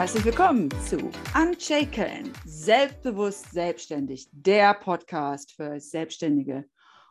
Herzlich 0.00 0.24
willkommen 0.24 0.70
zu 0.88 0.96
Unshaken, 1.36 2.32
selbstbewusst 2.46 3.50
selbstständig, 3.52 4.30
der 4.32 4.72
Podcast 4.72 5.52
für 5.52 5.78
Selbstständige 5.78 6.64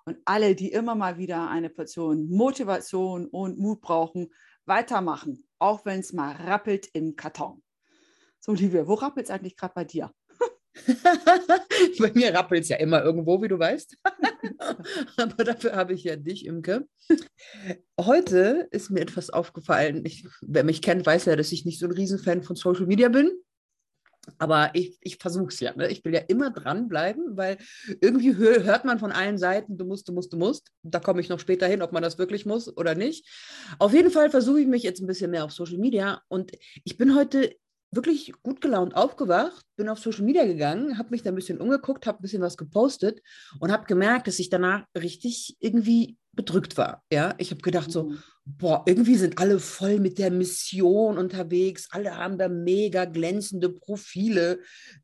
und 0.05 0.17
alle, 0.25 0.55
die 0.55 0.71
immer 0.71 0.95
mal 0.95 1.19
wieder 1.19 1.51
eine 1.51 1.69
Portion 1.69 2.27
Motivation 2.31 3.27
und 3.27 3.59
Mut 3.59 3.81
brauchen, 3.81 4.33
weitermachen, 4.65 5.47
auch 5.59 5.85
wenn 5.85 5.99
es 5.99 6.13
mal 6.13 6.31
rappelt 6.31 6.87
im 6.93 7.15
Karton. 7.15 7.61
So, 8.39 8.53
Olivia, 8.53 8.87
wo 8.87 8.95
rappelt 8.95 9.27
es 9.27 9.29
eigentlich 9.29 9.55
gerade 9.55 9.75
bei 9.75 9.83
dir? 9.83 10.11
Bei 11.99 12.11
mir 12.13 12.33
rappelt 12.33 12.63
es 12.63 12.69
ja 12.69 12.77
immer 12.77 13.03
irgendwo, 13.03 13.41
wie 13.41 13.47
du 13.47 13.59
weißt. 13.59 13.97
Aber 15.17 15.43
dafür 15.43 15.75
habe 15.75 15.93
ich 15.93 16.03
ja 16.03 16.15
dich, 16.15 16.45
Imke. 16.45 16.87
Heute 17.99 18.67
ist 18.71 18.89
mir 18.89 19.01
etwas 19.01 19.29
aufgefallen. 19.29 20.05
Ich, 20.05 20.27
wer 20.41 20.63
mich 20.63 20.81
kennt, 20.81 21.05
weiß 21.05 21.25
ja, 21.25 21.35
dass 21.35 21.51
ich 21.51 21.65
nicht 21.65 21.79
so 21.79 21.87
ein 21.87 21.91
Riesenfan 21.91 22.43
von 22.43 22.55
Social 22.55 22.85
Media 22.85 23.09
bin. 23.09 23.31
Aber 24.37 24.71
ich, 24.73 24.97
ich 25.01 25.17
versuche 25.17 25.47
es 25.47 25.59
ja. 25.59 25.75
Ne? 25.75 25.89
Ich 25.89 26.05
will 26.05 26.13
ja 26.13 26.19
immer 26.19 26.51
dranbleiben, 26.51 27.35
weil 27.35 27.57
irgendwie 28.01 28.35
hör, 28.35 28.63
hört 28.63 28.85
man 28.85 28.99
von 28.99 29.11
allen 29.11 29.37
Seiten, 29.37 29.77
du 29.77 29.85
musst, 29.85 30.07
du 30.07 30.13
musst, 30.13 30.31
du 30.33 30.37
musst. 30.37 30.67
Da 30.83 30.99
komme 30.99 31.21
ich 31.21 31.29
noch 31.29 31.39
später 31.39 31.67
hin, 31.67 31.81
ob 31.81 31.91
man 31.91 32.03
das 32.03 32.17
wirklich 32.17 32.45
muss 32.45 32.75
oder 32.77 32.95
nicht. 32.95 33.27
Auf 33.79 33.93
jeden 33.93 34.11
Fall 34.11 34.29
versuche 34.29 34.61
ich 34.61 34.67
mich 34.67 34.83
jetzt 34.83 35.01
ein 35.01 35.07
bisschen 35.07 35.31
mehr 35.31 35.45
auf 35.45 35.51
Social 35.51 35.79
Media. 35.79 36.21
Und 36.27 36.51
ich 36.83 36.97
bin 36.97 37.15
heute 37.15 37.55
wirklich 37.91 38.33
gut 38.43 38.61
gelaunt 38.61 38.95
aufgewacht, 38.95 39.65
bin 39.75 39.89
auf 39.89 39.99
Social 39.99 40.23
Media 40.23 40.45
gegangen, 40.45 40.97
habe 40.97 41.09
mich 41.09 41.23
da 41.23 41.31
ein 41.31 41.35
bisschen 41.35 41.59
umgeguckt, 41.59 42.05
habe 42.05 42.19
ein 42.19 42.21
bisschen 42.21 42.41
was 42.41 42.57
gepostet 42.57 43.21
und 43.59 43.71
habe 43.71 43.85
gemerkt, 43.85 44.27
dass 44.27 44.39
ich 44.39 44.49
danach 44.49 44.85
richtig 44.95 45.57
irgendwie 45.59 46.17
bedrückt 46.33 46.77
war. 46.77 47.03
Ja, 47.11 47.33
ich 47.37 47.51
habe 47.51 47.61
gedacht 47.61 47.91
so, 47.91 48.05
mhm. 48.05 48.19
boah, 48.45 48.83
irgendwie 48.85 49.15
sind 49.15 49.39
alle 49.39 49.59
voll 49.59 49.99
mit 49.99 50.19
der 50.19 50.31
Mission 50.31 51.17
unterwegs, 51.17 51.87
alle 51.91 52.15
haben 52.15 52.37
da 52.37 52.47
mega 52.47 53.05
glänzende 53.05 53.69
Profile, 53.69 54.59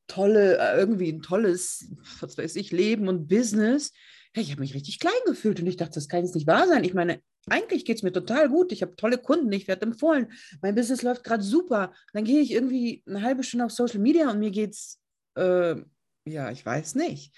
tolle, 0.08 0.58
äh, 0.58 0.78
irgendwie 0.78 1.12
ein 1.12 1.22
tolles, 1.22 1.92
was 2.20 2.38
weiß 2.38 2.56
ich, 2.56 2.72
Leben 2.72 3.08
und 3.08 3.28
Business. 3.28 3.92
Ja, 4.36 4.42
ich 4.42 4.52
habe 4.52 4.62
mich 4.62 4.76
richtig 4.76 5.00
klein 5.00 5.14
gefühlt 5.26 5.60
und 5.60 5.68
ich 5.68 5.78
dachte, 5.78 5.96
das 5.96 6.08
kann 6.08 6.24
jetzt 6.24 6.36
nicht 6.36 6.48
wahr 6.48 6.68
sein. 6.68 6.84
Ich 6.84 6.94
meine, 6.94 7.20
eigentlich 7.50 7.86
geht 7.86 7.98
es 7.98 8.04
mir 8.04 8.12
total 8.12 8.50
gut. 8.50 8.72
Ich 8.72 8.82
habe 8.82 8.96
tolle 8.96 9.18
Kunden, 9.18 9.52
ich 9.52 9.68
werde 9.68 9.86
empfohlen. 9.86 10.32
Mein 10.62 10.76
Business 10.76 11.02
läuft 11.02 11.24
gerade 11.24 11.44
super. 11.44 11.94
Dann 12.14 12.24
gehe 12.24 12.42
ich 12.42 12.52
irgendwie 12.52 13.04
eine 13.08 13.22
halbe 13.22 13.44
Stunde 13.44 13.66
auf 13.66 13.72
Social 13.72 14.00
Media 14.00 14.30
und 14.30 14.40
mir 14.40 14.52
geht's, 14.52 15.00
äh, 15.36 15.76
ja, 16.28 16.50
ich 16.52 16.66
weiß 16.66 16.96
nicht. 16.96 17.34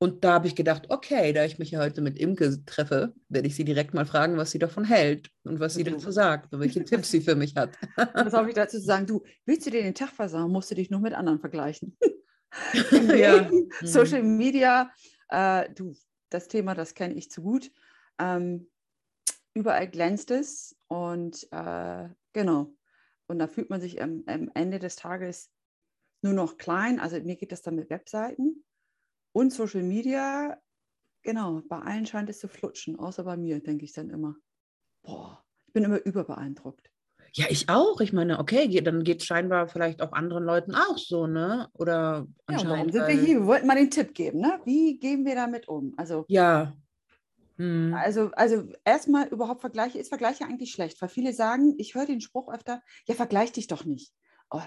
Und 0.00 0.22
da 0.22 0.34
habe 0.34 0.46
ich 0.46 0.54
gedacht, 0.54 0.86
okay, 0.90 1.32
da 1.32 1.44
ich 1.44 1.58
mich 1.58 1.72
ja 1.72 1.80
heute 1.80 2.02
mit 2.02 2.18
Imke 2.18 2.64
treffe, 2.64 3.14
werde 3.28 3.48
ich 3.48 3.56
sie 3.56 3.64
direkt 3.64 3.94
mal 3.94 4.06
fragen, 4.06 4.36
was 4.36 4.52
sie 4.52 4.60
davon 4.60 4.84
hält 4.84 5.28
und 5.42 5.58
was 5.58 5.74
sie 5.74 5.82
dazu 5.82 6.12
sagt 6.12 6.52
und 6.52 6.60
welche 6.60 6.84
Tipps 6.84 7.10
sie 7.10 7.20
für 7.20 7.34
mich 7.34 7.56
hat. 7.56 7.76
was 7.96 8.32
habe 8.32 8.48
ich 8.48 8.54
dazu 8.54 8.78
zu 8.78 8.84
sagen? 8.84 9.06
Du, 9.06 9.24
willst 9.44 9.66
du 9.66 9.70
dir 9.70 9.82
den 9.82 9.94
Tag 9.94 10.10
versauen, 10.10 10.52
musst 10.52 10.70
du 10.70 10.76
dich 10.76 10.90
nur 10.90 11.00
mit 11.00 11.14
anderen 11.14 11.40
vergleichen. 11.40 11.96
ja. 13.16 13.50
Social 13.82 14.22
Media, 14.22 14.92
äh, 15.30 15.68
du, 15.74 15.96
das 16.30 16.46
Thema, 16.46 16.74
das 16.74 16.94
kenne 16.94 17.14
ich 17.14 17.30
zu 17.32 17.42
gut. 17.42 17.72
Ähm, 18.20 18.68
überall 19.58 19.88
glänzt 19.88 20.30
es 20.30 20.76
und 20.86 21.46
äh, 21.50 22.08
genau. 22.32 22.72
Und 23.26 23.38
da 23.38 23.48
fühlt 23.48 23.68
man 23.70 23.80
sich 23.80 24.00
am, 24.00 24.22
am, 24.26 24.50
Ende 24.54 24.78
des 24.78 24.96
Tages 24.96 25.50
nur 26.22 26.32
noch 26.32 26.56
klein. 26.56 27.00
Also 27.00 27.20
mir 27.20 27.36
geht 27.36 27.52
das 27.52 27.62
dann 27.62 27.74
mit 27.74 27.90
Webseiten 27.90 28.64
und 29.32 29.52
Social 29.52 29.82
Media. 29.82 30.56
Genau, 31.22 31.62
bei 31.68 31.80
allen 31.80 32.06
scheint 32.06 32.30
es 32.30 32.38
zu 32.38 32.48
flutschen, 32.48 32.98
außer 32.98 33.24
bei 33.24 33.36
mir, 33.36 33.60
denke 33.60 33.84
ich 33.84 33.92
dann 33.92 34.10
immer. 34.10 34.36
Boah, 35.02 35.44
ich 35.66 35.72
bin 35.72 35.84
immer 35.84 35.98
überbeeindruckt. 36.04 36.90
Ja, 37.34 37.46
ich 37.50 37.68
auch. 37.68 38.00
Ich 38.00 38.12
meine, 38.12 38.38
okay, 38.38 38.68
dann 38.80 39.04
geht 39.04 39.20
es 39.20 39.26
scheinbar 39.26 39.68
vielleicht 39.68 40.00
auch 40.00 40.12
anderen 40.12 40.44
Leuten 40.44 40.74
auch 40.74 40.96
so, 40.96 41.26
ne? 41.26 41.68
Oder 41.74 42.26
ja, 42.48 42.62
warum 42.64 42.90
sind 42.90 43.06
wir 43.06 43.14
hier? 43.14 43.40
Wir 43.40 43.46
wollten 43.46 43.66
mal 43.66 43.76
den 43.76 43.90
Tipp 43.90 44.14
geben, 44.14 44.40
ne? 44.40 44.60
Wie 44.64 44.98
gehen 44.98 45.26
wir 45.26 45.34
damit 45.34 45.68
um? 45.68 45.92
Also 45.96 46.24
ja, 46.28 46.72
Mhm. 47.58 47.92
Also, 47.94 48.30
also 48.32 48.72
erstmal 48.84 49.28
überhaupt 49.28 49.60
Vergleiche, 49.60 49.98
ist 49.98 50.08
Vergleiche 50.08 50.44
eigentlich 50.44 50.72
schlecht, 50.72 51.00
weil 51.02 51.08
viele 51.08 51.32
sagen, 51.32 51.74
ich 51.78 51.94
höre 51.94 52.06
den 52.06 52.20
Spruch 52.20 52.52
öfter, 52.52 52.82
ja, 53.06 53.14
vergleich 53.14 53.52
dich 53.52 53.66
doch 53.66 53.84
nicht. 53.84 54.14
Oh, 54.50 54.62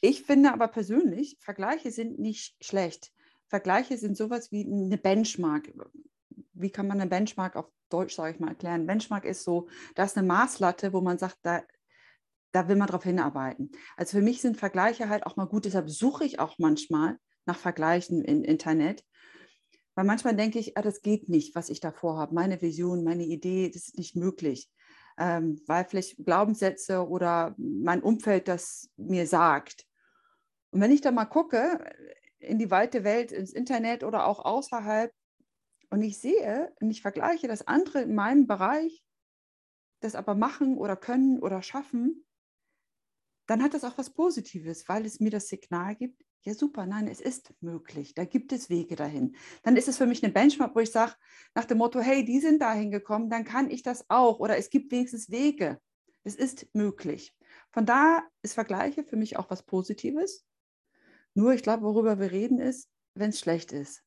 ich 0.00 0.22
finde 0.24 0.52
aber 0.52 0.68
persönlich, 0.68 1.38
Vergleiche 1.40 1.92
sind 1.92 2.18
nicht 2.18 2.56
schlecht. 2.62 3.12
Vergleiche 3.46 3.96
sind 3.96 4.16
sowas 4.16 4.50
wie 4.50 4.66
eine 4.66 4.98
Benchmark. 4.98 5.72
Wie 6.52 6.70
kann 6.70 6.88
man 6.88 7.00
eine 7.00 7.08
Benchmark 7.08 7.54
auf 7.54 7.70
Deutsch, 7.88 8.16
sage 8.16 8.34
ich 8.34 8.40
mal, 8.40 8.48
erklären? 8.48 8.86
Benchmark 8.86 9.24
ist 9.24 9.44
so, 9.44 9.68
da 9.94 10.04
ist 10.04 10.18
eine 10.18 10.26
Maßlatte, 10.26 10.92
wo 10.92 11.00
man 11.00 11.18
sagt, 11.18 11.38
da, 11.42 11.62
da 12.50 12.68
will 12.68 12.76
man 12.76 12.88
drauf 12.88 13.04
hinarbeiten. 13.04 13.70
Also 13.96 14.18
für 14.18 14.24
mich 14.24 14.40
sind 14.40 14.56
Vergleiche 14.56 15.08
halt 15.08 15.24
auch 15.24 15.36
mal 15.36 15.46
gut, 15.46 15.66
deshalb 15.66 15.88
suche 15.88 16.24
ich 16.24 16.40
auch 16.40 16.58
manchmal 16.58 17.18
nach 17.44 17.58
Vergleichen 17.58 18.24
im 18.24 18.42
Internet, 18.42 19.04
weil 19.94 20.04
manchmal 20.04 20.36
denke 20.36 20.58
ich, 20.58 20.76
ah, 20.76 20.82
das 20.82 21.02
geht 21.02 21.28
nicht, 21.28 21.54
was 21.54 21.68
ich 21.68 21.80
da 21.80 21.92
vorhabe. 21.92 22.34
Meine 22.34 22.60
Vision, 22.62 23.04
meine 23.04 23.24
Idee, 23.24 23.68
das 23.68 23.88
ist 23.88 23.98
nicht 23.98 24.16
möglich. 24.16 24.70
Ähm, 25.18 25.60
weil 25.66 25.84
vielleicht 25.84 26.24
Glaubenssätze 26.24 27.06
oder 27.06 27.54
mein 27.58 28.02
Umfeld 28.02 28.48
das 28.48 28.88
mir 28.96 29.26
sagt. 29.26 29.86
Und 30.70 30.80
wenn 30.80 30.90
ich 30.90 31.02
da 31.02 31.10
mal 31.10 31.26
gucke 31.26 31.84
in 32.38 32.58
die 32.58 32.70
weite 32.70 33.04
Welt, 33.04 33.30
ins 33.30 33.52
Internet 33.52 34.04
oder 34.04 34.26
auch 34.26 34.44
außerhalb, 34.44 35.12
und 35.90 36.00
ich 36.00 36.18
sehe 36.18 36.72
und 36.80 36.90
ich 36.90 37.02
vergleiche, 37.02 37.48
dass 37.48 37.66
andere 37.66 38.00
in 38.00 38.14
meinem 38.14 38.46
Bereich 38.46 39.04
das 40.00 40.14
aber 40.14 40.34
machen 40.34 40.78
oder 40.78 40.96
können 40.96 41.38
oder 41.38 41.60
schaffen, 41.60 42.24
dann 43.46 43.62
hat 43.62 43.74
das 43.74 43.84
auch 43.84 43.98
was 43.98 44.08
Positives, 44.08 44.88
weil 44.88 45.04
es 45.04 45.20
mir 45.20 45.30
das 45.30 45.48
Signal 45.48 45.94
gibt, 45.96 46.24
ja, 46.44 46.54
super, 46.54 46.86
nein, 46.86 47.06
es 47.06 47.20
ist 47.20 47.54
möglich. 47.60 48.14
Da 48.14 48.24
gibt 48.24 48.52
es 48.52 48.68
Wege 48.68 48.96
dahin. 48.96 49.36
Dann 49.62 49.76
ist 49.76 49.88
es 49.88 49.98
für 49.98 50.06
mich 50.06 50.22
eine 50.22 50.32
Benchmark, 50.32 50.74
wo 50.74 50.80
ich 50.80 50.90
sage, 50.90 51.14
nach 51.54 51.64
dem 51.64 51.78
Motto, 51.78 52.00
hey, 52.00 52.24
die 52.24 52.40
sind 52.40 52.60
dahin 52.60 52.90
gekommen, 52.90 53.30
dann 53.30 53.44
kann 53.44 53.70
ich 53.70 53.82
das 53.82 54.04
auch. 54.10 54.40
Oder 54.40 54.56
es 54.56 54.68
gibt 54.68 54.90
wenigstens 54.90 55.30
Wege. 55.30 55.80
Es 56.24 56.34
ist 56.34 56.66
möglich. 56.74 57.34
Von 57.70 57.86
da 57.86 58.22
ist 58.42 58.54
Vergleiche 58.54 59.04
für 59.04 59.16
mich 59.16 59.36
auch 59.36 59.50
was 59.50 59.62
Positives. 59.62 60.44
Nur, 61.34 61.54
ich 61.54 61.62
glaube, 61.62 61.84
worüber 61.84 62.18
wir 62.18 62.32
reden, 62.32 62.60
ist, 62.60 62.88
wenn 63.14 63.30
es 63.30 63.40
schlecht 63.40 63.72
ist. 63.72 64.02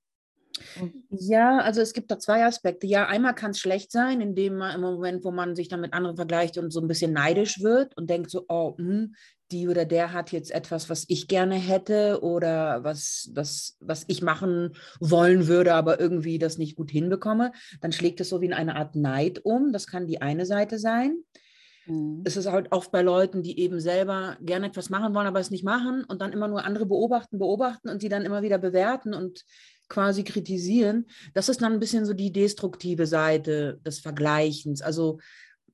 Ja, 1.10 1.60
also 1.60 1.82
es 1.82 1.94
gibt 1.94 2.12
da 2.12 2.20
zwei 2.20 2.46
Aspekte. 2.46 2.88
Ja, 2.88 3.08
einmal 3.08 3.36
kann 3.36 3.52
es 3.52 3.60
schlecht 3.60 3.92
sein, 3.92 4.22
indem 4.22 4.58
man 4.58 4.76
im 4.76 4.82
Moment, 4.82 5.24
wo 5.24 5.32
man 5.32 5.56
sich 5.56 5.68
dann 5.68 5.82
mit 5.82 5.94
anderen 5.94 6.16
vergleicht 6.16 6.58
und 6.58 6.72
so 6.72 6.80
ein 6.80 6.88
bisschen 6.88 7.12
neidisch 7.12 7.62
wird 7.62 7.96
und 7.98 8.10
denkt 8.10 8.30
so, 8.30 8.46
oh, 8.48 8.76
mh, 8.78 8.88
hm, 8.88 9.16
die 9.52 9.68
oder 9.68 9.86
der 9.86 10.14
hat 10.14 10.32
jetzt 10.32 10.52
etwas, 10.52 10.90
was 10.90 11.06
ich 11.08 11.28
gerne 11.28 11.56
hätte 11.56 12.22
oder 12.22 12.84
was, 12.84 13.30
was, 13.34 13.78
was 13.80 14.06
ich 14.08 14.22
machen 14.22 14.74
wollen 15.00 15.48
würde, 15.48 15.74
aber 15.74 16.00
irgendwie 16.00 16.40
das 16.40 16.58
nicht 16.58 16.76
gut 16.76 16.92
hinbekomme, 16.92 17.52
dann 17.82 17.92
schlägt 17.92 18.20
es 18.22 18.30
so 18.30 18.42
wie 18.42 18.46
in 18.46 18.54
eine 18.54 18.76
Art 18.76 18.96
Neid 18.96 19.44
um. 19.44 19.72
Das 19.72 19.88
kann 19.88 20.08
die 20.08 20.22
eine 20.22 20.46
Seite 20.46 20.80
sein. 20.80 21.18
Mhm. 21.86 22.22
Es 22.26 22.38
ist 22.38 22.48
halt 22.48 22.72
oft 22.72 22.92
bei 22.92 23.02
Leuten, 23.02 23.44
die 23.44 23.60
eben 23.60 23.80
selber 23.80 24.38
gerne 24.42 24.68
etwas 24.68 24.90
machen 24.90 25.14
wollen, 25.14 25.28
aber 25.28 25.40
es 25.40 25.52
nicht 25.52 25.64
machen 25.64 26.04
und 26.04 26.22
dann 26.22 26.34
immer 26.34 26.48
nur 26.48 26.66
andere 26.66 26.86
beobachten, 26.86 27.38
beobachten 27.38 27.90
und 27.90 28.02
die 28.02 28.10
dann 28.10 28.26
immer 28.26 28.42
wieder 28.42 28.58
bewerten 28.58 29.14
und 29.14 29.44
quasi 29.88 30.24
kritisieren. 30.24 31.06
Das 31.34 31.50
ist 31.50 31.62
dann 31.62 31.74
ein 31.74 31.80
bisschen 31.80 32.06
so 32.06 32.14
die 32.14 32.32
destruktive 32.32 33.06
Seite 33.06 33.80
des 33.86 34.00
Vergleichens. 34.00 34.82
Also 34.82 35.20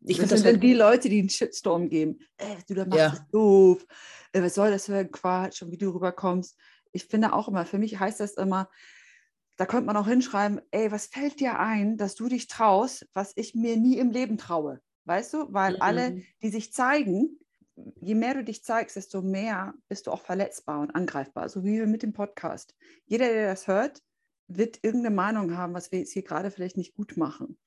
ich 0.03 0.17
das 0.17 0.29
sind 0.29 0.39
das 0.39 0.45
halt 0.45 0.63
die 0.63 0.73
Leute, 0.73 1.09
die 1.09 1.19
einen 1.19 1.29
Shitstorm 1.29 1.89
geben. 1.89 2.19
Ey, 2.37 2.57
du 2.67 2.73
da 2.73 2.85
machst 2.85 2.99
ja. 2.99 3.09
das 3.09 3.27
doof. 3.31 3.85
Was 4.33 4.55
soll 4.55 4.71
das 4.71 4.85
für 4.85 4.95
ein 4.95 5.11
Quatsch 5.11 5.61
und 5.61 5.71
wie 5.71 5.77
du 5.77 5.89
rüberkommst. 5.89 6.57
Ich 6.91 7.05
finde 7.05 7.33
auch 7.33 7.47
immer, 7.47 7.65
für 7.65 7.77
mich 7.77 7.99
heißt 7.99 8.19
das 8.19 8.33
immer, 8.33 8.69
da 9.57 9.65
könnte 9.65 9.85
man 9.85 9.97
auch 9.97 10.07
hinschreiben, 10.07 10.61
ey, 10.71 10.91
was 10.91 11.07
fällt 11.07 11.39
dir 11.39 11.59
ein, 11.59 11.97
dass 11.97 12.15
du 12.15 12.27
dich 12.27 12.47
traust, 12.47 13.07
was 13.13 13.33
ich 13.35 13.53
mir 13.53 13.77
nie 13.77 13.97
im 13.97 14.11
Leben 14.11 14.37
traue? 14.37 14.81
Weißt 15.05 15.33
du? 15.33 15.53
Weil 15.53 15.75
mhm. 15.75 15.81
alle, 15.81 16.21
die 16.41 16.49
sich 16.49 16.73
zeigen, 16.73 17.37
je 17.75 18.15
mehr 18.15 18.33
du 18.33 18.43
dich 18.43 18.63
zeigst, 18.63 18.95
desto 18.95 19.21
mehr 19.21 19.73
bist 19.87 20.07
du 20.07 20.11
auch 20.11 20.21
verletzbar 20.21 20.79
und 20.79 20.95
angreifbar. 20.95 21.49
So 21.49 21.63
wie 21.63 21.85
mit 21.85 22.03
dem 22.03 22.13
Podcast. 22.13 22.75
Jeder, 23.05 23.27
der 23.27 23.49
das 23.51 23.67
hört, 23.67 24.01
wird 24.47 24.79
irgendeine 24.81 25.15
Meinung 25.15 25.57
haben, 25.57 25.73
was 25.73 25.91
wir 25.91 25.99
jetzt 25.99 26.11
hier 26.11 26.23
gerade 26.23 26.51
vielleicht 26.51 26.77
nicht 26.77 26.95
gut 26.95 27.17
machen. 27.17 27.47
Mhm. 27.47 27.57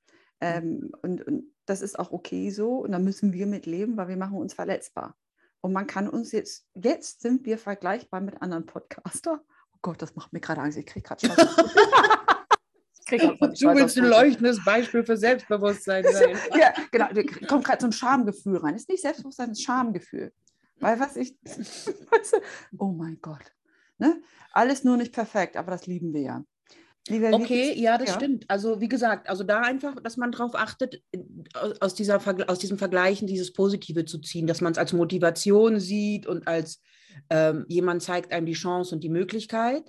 Ähm, 0.41 0.93
und, 1.03 1.27
und 1.27 1.54
das 1.67 1.83
ist 1.83 1.99
auch 1.99 2.13
okay 2.13 2.51
so 2.51 2.79
und 2.79 2.93
da 2.93 2.99
müssen 2.99 3.33
wir 3.33 3.47
mit 3.47 3.67
leben, 3.67 3.97
weil 3.97 4.09
wir 4.09 4.17
machen 4.17 4.37
uns 4.37 4.55
verletzbar. 4.55 5.17
Und 5.61 5.73
man 5.73 5.87
kann 5.87 6.09
uns 6.09 6.33
jetzt, 6.33 6.67
jetzt 6.75 7.23
sind 7.23 7.47
wir 7.47 7.57
vergleichbar 7.57 8.21
mit 8.21 8.43
anderen 8.43 8.67
Podcaster. 8.67 9.41
Oh 9.73 9.79
Gott, 9.81 10.03
das 10.03 10.15
macht 10.15 10.33
mir 10.33 10.41
gerade 10.41 10.61
Angst. 10.61 10.77
Ich 10.77 10.87
kriege 10.87 11.07
gerade 11.07 11.27
Du 13.07 13.75
willst 13.75 13.99
ein 13.99 14.05
leuchtendes 14.05 14.65
Beispiel 14.65 15.05
für 15.05 15.17
Selbstbewusstsein 15.17 16.05
sein. 16.05 16.39
ja, 16.59 16.73
genau. 16.91 17.09
Da 17.13 17.23
kommt 17.47 17.65
gerade 17.65 17.81
so 17.81 17.87
ein 17.87 17.93
Schamgefühl 17.93 18.57
rein. 18.57 18.75
Ist 18.75 18.89
nicht 18.89 19.03
Selbstbewusstsein, 19.03 19.51
es 19.51 19.59
ist 19.59 19.65
Schamgefühl. 19.65 20.33
Weil 20.81 20.99
was 21.01 21.17
ich, 21.17 21.37
weißt 21.45 22.33
du, 22.33 22.37
oh 22.79 22.93
mein 22.93 23.19
Gott. 23.21 23.53
Ne? 23.99 24.23
Alles 24.53 24.85
nur 24.85 24.97
nicht 24.97 25.13
perfekt, 25.13 25.57
aber 25.57 25.71
das 25.71 25.87
lieben 25.87 26.13
wir 26.13 26.21
ja. 26.21 26.45
Okay, 27.11 27.75
ja, 27.77 27.99
das 27.99 28.11
ja. 28.11 28.15
stimmt. 28.15 28.45
Also 28.49 28.81
wie 28.81 28.89
gesagt, 28.89 29.29
also 29.29 29.45
da 29.45 29.61
einfach, 29.61 29.97
dass 29.97 30.17
man 30.17 30.33
darauf 30.33 30.55
achtet, 30.55 31.03
aus, 31.81 31.95
dieser, 31.95 32.21
aus 32.49 32.59
diesem 32.59 32.79
Vergleichen 32.79 33.29
dieses 33.29 33.53
Positive 33.53 34.07
zu 34.07 34.19
ziehen, 34.21 34.47
dass 34.47 34.63
man 34.63 34.73
es 34.73 34.79
als 34.79 34.95
Motivation 34.95 35.81
sieht 35.81 36.27
und 36.27 36.49
als 36.49 36.81
ähm, 37.29 37.67
jemand 37.69 38.03
zeigt 38.03 38.33
einem 38.33 38.47
die 38.47 38.55
Chance 38.55 38.95
und 38.95 39.05
die 39.05 39.11
Möglichkeit 39.11 39.85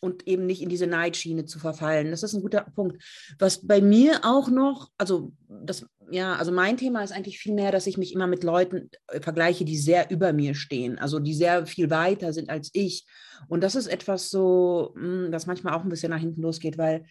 und 0.00 0.26
eben 0.26 0.46
nicht 0.46 0.62
in 0.62 0.68
diese 0.68 0.88
Neidschiene 0.88 1.44
zu 1.44 1.60
verfallen. 1.60 2.10
Das 2.10 2.24
ist 2.24 2.32
ein 2.32 2.42
guter 2.42 2.66
Punkt. 2.74 3.00
Was 3.38 3.64
bei 3.64 3.80
mir 3.80 4.20
auch 4.24 4.48
noch, 4.48 4.90
also 4.98 5.32
das, 5.48 5.86
ja, 6.10 6.34
also 6.36 6.52
mein 6.52 6.76
Thema 6.76 7.02
ist 7.02 7.12
eigentlich 7.12 7.38
viel 7.38 7.54
mehr, 7.54 7.72
dass 7.72 7.86
ich 7.86 7.98
mich 7.98 8.12
immer 8.12 8.26
mit 8.26 8.44
Leuten 8.44 8.90
äh, 9.08 9.20
vergleiche, 9.20 9.64
die 9.64 9.76
sehr 9.76 10.10
über 10.10 10.32
mir 10.32 10.54
stehen, 10.54 10.98
also 10.98 11.18
die 11.18 11.34
sehr 11.34 11.66
viel 11.66 11.90
weiter 11.90 12.32
sind 12.32 12.50
als 12.50 12.70
ich. 12.72 13.06
Und 13.48 13.62
das 13.62 13.74
ist 13.74 13.86
etwas 13.86 14.30
so, 14.30 14.92
hm, 14.94 15.30
das 15.32 15.46
manchmal 15.46 15.74
auch 15.74 15.82
ein 15.82 15.88
bisschen 15.88 16.10
nach 16.10 16.20
hinten 16.20 16.42
losgeht, 16.42 16.78
weil 16.78 17.04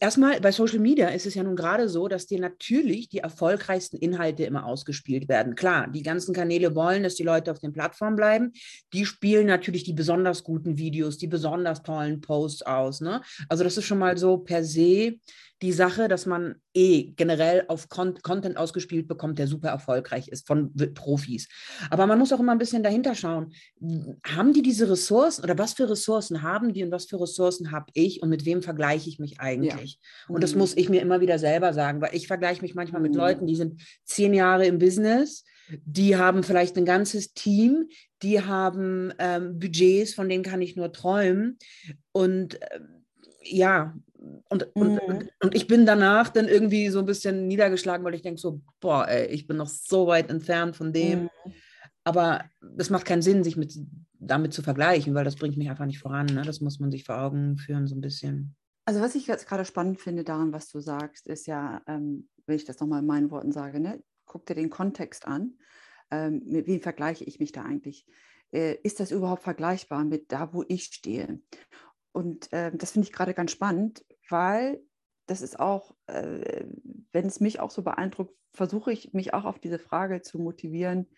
erstmal 0.00 0.40
bei 0.40 0.52
Social 0.52 0.78
Media 0.78 1.08
ist 1.08 1.26
es 1.26 1.34
ja 1.34 1.42
nun 1.42 1.56
gerade 1.56 1.88
so, 1.88 2.08
dass 2.08 2.26
dir 2.26 2.40
natürlich 2.40 3.08
die 3.08 3.18
erfolgreichsten 3.18 3.96
Inhalte 3.96 4.44
immer 4.44 4.66
ausgespielt 4.66 5.28
werden. 5.28 5.54
Klar, 5.54 5.88
die 5.88 6.02
ganzen 6.02 6.34
Kanäle 6.34 6.74
wollen, 6.74 7.02
dass 7.02 7.14
die 7.14 7.22
Leute 7.22 7.50
auf 7.50 7.58
den 7.58 7.72
Plattformen 7.72 8.16
bleiben. 8.16 8.52
Die 8.92 9.04
spielen 9.04 9.46
natürlich 9.46 9.84
die 9.84 9.92
besonders 9.92 10.44
guten 10.44 10.78
Videos, 10.78 11.18
die 11.18 11.26
besonders 11.26 11.82
tollen 11.82 12.20
Posts 12.20 12.62
aus. 12.62 13.00
Ne? 13.00 13.22
Also 13.48 13.64
das 13.64 13.76
ist 13.76 13.84
schon 13.84 13.98
mal 13.98 14.16
so 14.16 14.38
per 14.38 14.64
se 14.64 15.14
die 15.62 15.72
Sache, 15.72 16.08
dass 16.08 16.26
man 16.26 16.56
eh 16.74 17.12
generell 17.16 17.64
auf 17.68 17.88
Con 17.88 18.14
Content 18.22 18.56
ausgespielt 18.56 19.06
bekommt, 19.06 19.38
der 19.38 19.46
super 19.46 19.68
erfolgreich 19.68 20.28
ist 20.28 20.46
von 20.46 20.74
Profis. 20.94 21.48
Aber 21.90 22.06
man 22.06 22.18
muss 22.18 22.32
auch 22.32 22.40
immer 22.40 22.52
ein 22.52 22.58
bisschen 22.58 22.82
dahinter 22.82 23.14
schauen. 23.14 23.52
Haben 24.26 24.52
die 24.52 24.62
diese 24.62 24.90
Ressourcen 24.90 25.44
oder 25.44 25.56
was 25.56 25.74
für 25.74 25.88
Ressourcen 25.88 26.42
haben 26.42 26.72
die 26.72 26.82
und 26.84 26.90
was 26.90 27.06
für 27.06 27.20
Ressourcen 27.20 27.70
habe 27.70 27.86
ich 27.94 28.22
und 28.22 28.28
mit 28.28 28.44
wem 28.44 28.62
vergleiche 28.62 29.08
ich 29.08 29.18
mich 29.18 29.40
eigentlich? 29.40 29.98
Ja. 30.28 30.34
Und 30.34 30.42
das 30.42 30.52
mhm. 30.54 30.60
muss 30.60 30.76
ich 30.76 30.88
mir 30.88 31.00
immer 31.00 31.20
wieder 31.20 31.38
selber 31.38 31.72
sagen, 31.72 32.00
weil 32.00 32.14
ich 32.14 32.26
vergleiche 32.26 32.62
mich 32.62 32.74
manchmal 32.74 33.00
mhm. 33.00 33.08
mit 33.08 33.16
Leuten, 33.16 33.46
die 33.46 33.56
sind 33.56 33.80
zehn 34.04 34.34
Jahre 34.34 34.66
im 34.66 34.78
Business, 34.78 35.44
die 35.84 36.16
haben 36.16 36.42
vielleicht 36.42 36.76
ein 36.76 36.84
ganzes 36.84 37.32
Team, 37.32 37.88
die 38.22 38.42
haben 38.42 39.12
ähm, 39.18 39.58
Budgets, 39.58 40.14
von 40.14 40.28
denen 40.28 40.44
kann 40.44 40.60
ich 40.60 40.76
nur 40.76 40.92
träumen. 40.92 41.58
Und 42.12 42.60
äh, 42.60 42.80
ja, 43.42 43.94
und, 44.48 44.74
und, 44.74 44.92
mhm. 44.94 45.28
und 45.42 45.54
ich 45.54 45.66
bin 45.66 45.86
danach 45.86 46.28
dann 46.28 46.48
irgendwie 46.48 46.88
so 46.88 46.98
ein 46.98 47.06
bisschen 47.06 47.46
niedergeschlagen, 47.46 48.04
weil 48.04 48.14
ich 48.14 48.22
denke 48.22 48.40
so, 48.40 48.60
boah, 48.80 49.06
ey, 49.08 49.26
ich 49.26 49.46
bin 49.46 49.56
noch 49.56 49.68
so 49.68 50.06
weit 50.06 50.30
entfernt 50.30 50.76
von 50.76 50.92
dem. 50.92 51.24
Mhm. 51.24 51.30
Aber 52.04 52.44
das 52.60 52.90
macht 52.90 53.06
keinen 53.06 53.22
Sinn, 53.22 53.44
sich 53.44 53.56
mit, 53.56 53.74
damit 54.12 54.52
zu 54.52 54.62
vergleichen, 54.62 55.14
weil 55.14 55.24
das 55.24 55.36
bringt 55.36 55.56
mich 55.56 55.70
einfach 55.70 55.86
nicht 55.86 55.98
voran. 55.98 56.26
Ne? 56.26 56.42
Das 56.42 56.60
muss 56.60 56.78
man 56.78 56.90
sich 56.90 57.04
vor 57.04 57.18
Augen 57.18 57.56
führen, 57.56 57.86
so 57.86 57.94
ein 57.94 58.00
bisschen. 58.00 58.54
Also 58.84 59.00
was 59.00 59.14
ich 59.14 59.26
jetzt 59.26 59.48
gerade 59.48 59.64
spannend 59.64 60.00
finde 60.00 60.24
daran, 60.24 60.52
was 60.52 60.68
du 60.68 60.80
sagst, 60.80 61.26
ist 61.26 61.46
ja, 61.46 61.80
ähm, 61.86 62.28
wenn 62.46 62.56
ich 62.56 62.66
das 62.66 62.80
nochmal 62.80 63.00
in 63.00 63.06
meinen 63.06 63.30
Worten 63.30 63.52
sage, 63.52 63.80
ne? 63.80 64.02
guck 64.26 64.46
dir 64.46 64.54
den 64.54 64.70
Kontext 64.70 65.26
an. 65.26 65.58
Ähm, 66.10 66.42
mit 66.44 66.66
wem 66.66 66.80
vergleiche 66.80 67.24
ich 67.24 67.38
mich 67.38 67.52
da 67.52 67.62
eigentlich? 67.62 68.06
Äh, 68.52 68.76
ist 68.82 69.00
das 69.00 69.10
überhaupt 69.10 69.42
vergleichbar 69.42 70.04
mit 70.04 70.32
da, 70.32 70.52
wo 70.52 70.64
ich 70.68 70.84
stehe? 70.84 71.40
Und 72.12 72.52
äh, 72.52 72.70
das 72.74 72.92
finde 72.92 73.08
ich 73.08 73.12
gerade 73.12 73.34
ganz 73.34 73.50
spannend, 73.50 74.04
weil 74.28 74.80
das 75.26 75.40
ist 75.42 75.58
auch, 75.58 75.94
äh, 76.06 76.66
wenn 77.12 77.26
es 77.26 77.40
mich 77.40 77.60
auch 77.60 77.70
so 77.70 77.82
beeindruckt, 77.82 78.34
versuche 78.52 78.92
ich 78.92 79.12
mich 79.12 79.34
auch 79.34 79.44
auf 79.44 79.58
diese 79.58 79.78
Frage 79.78 80.22
zu 80.22 80.38
motivieren 80.38 81.08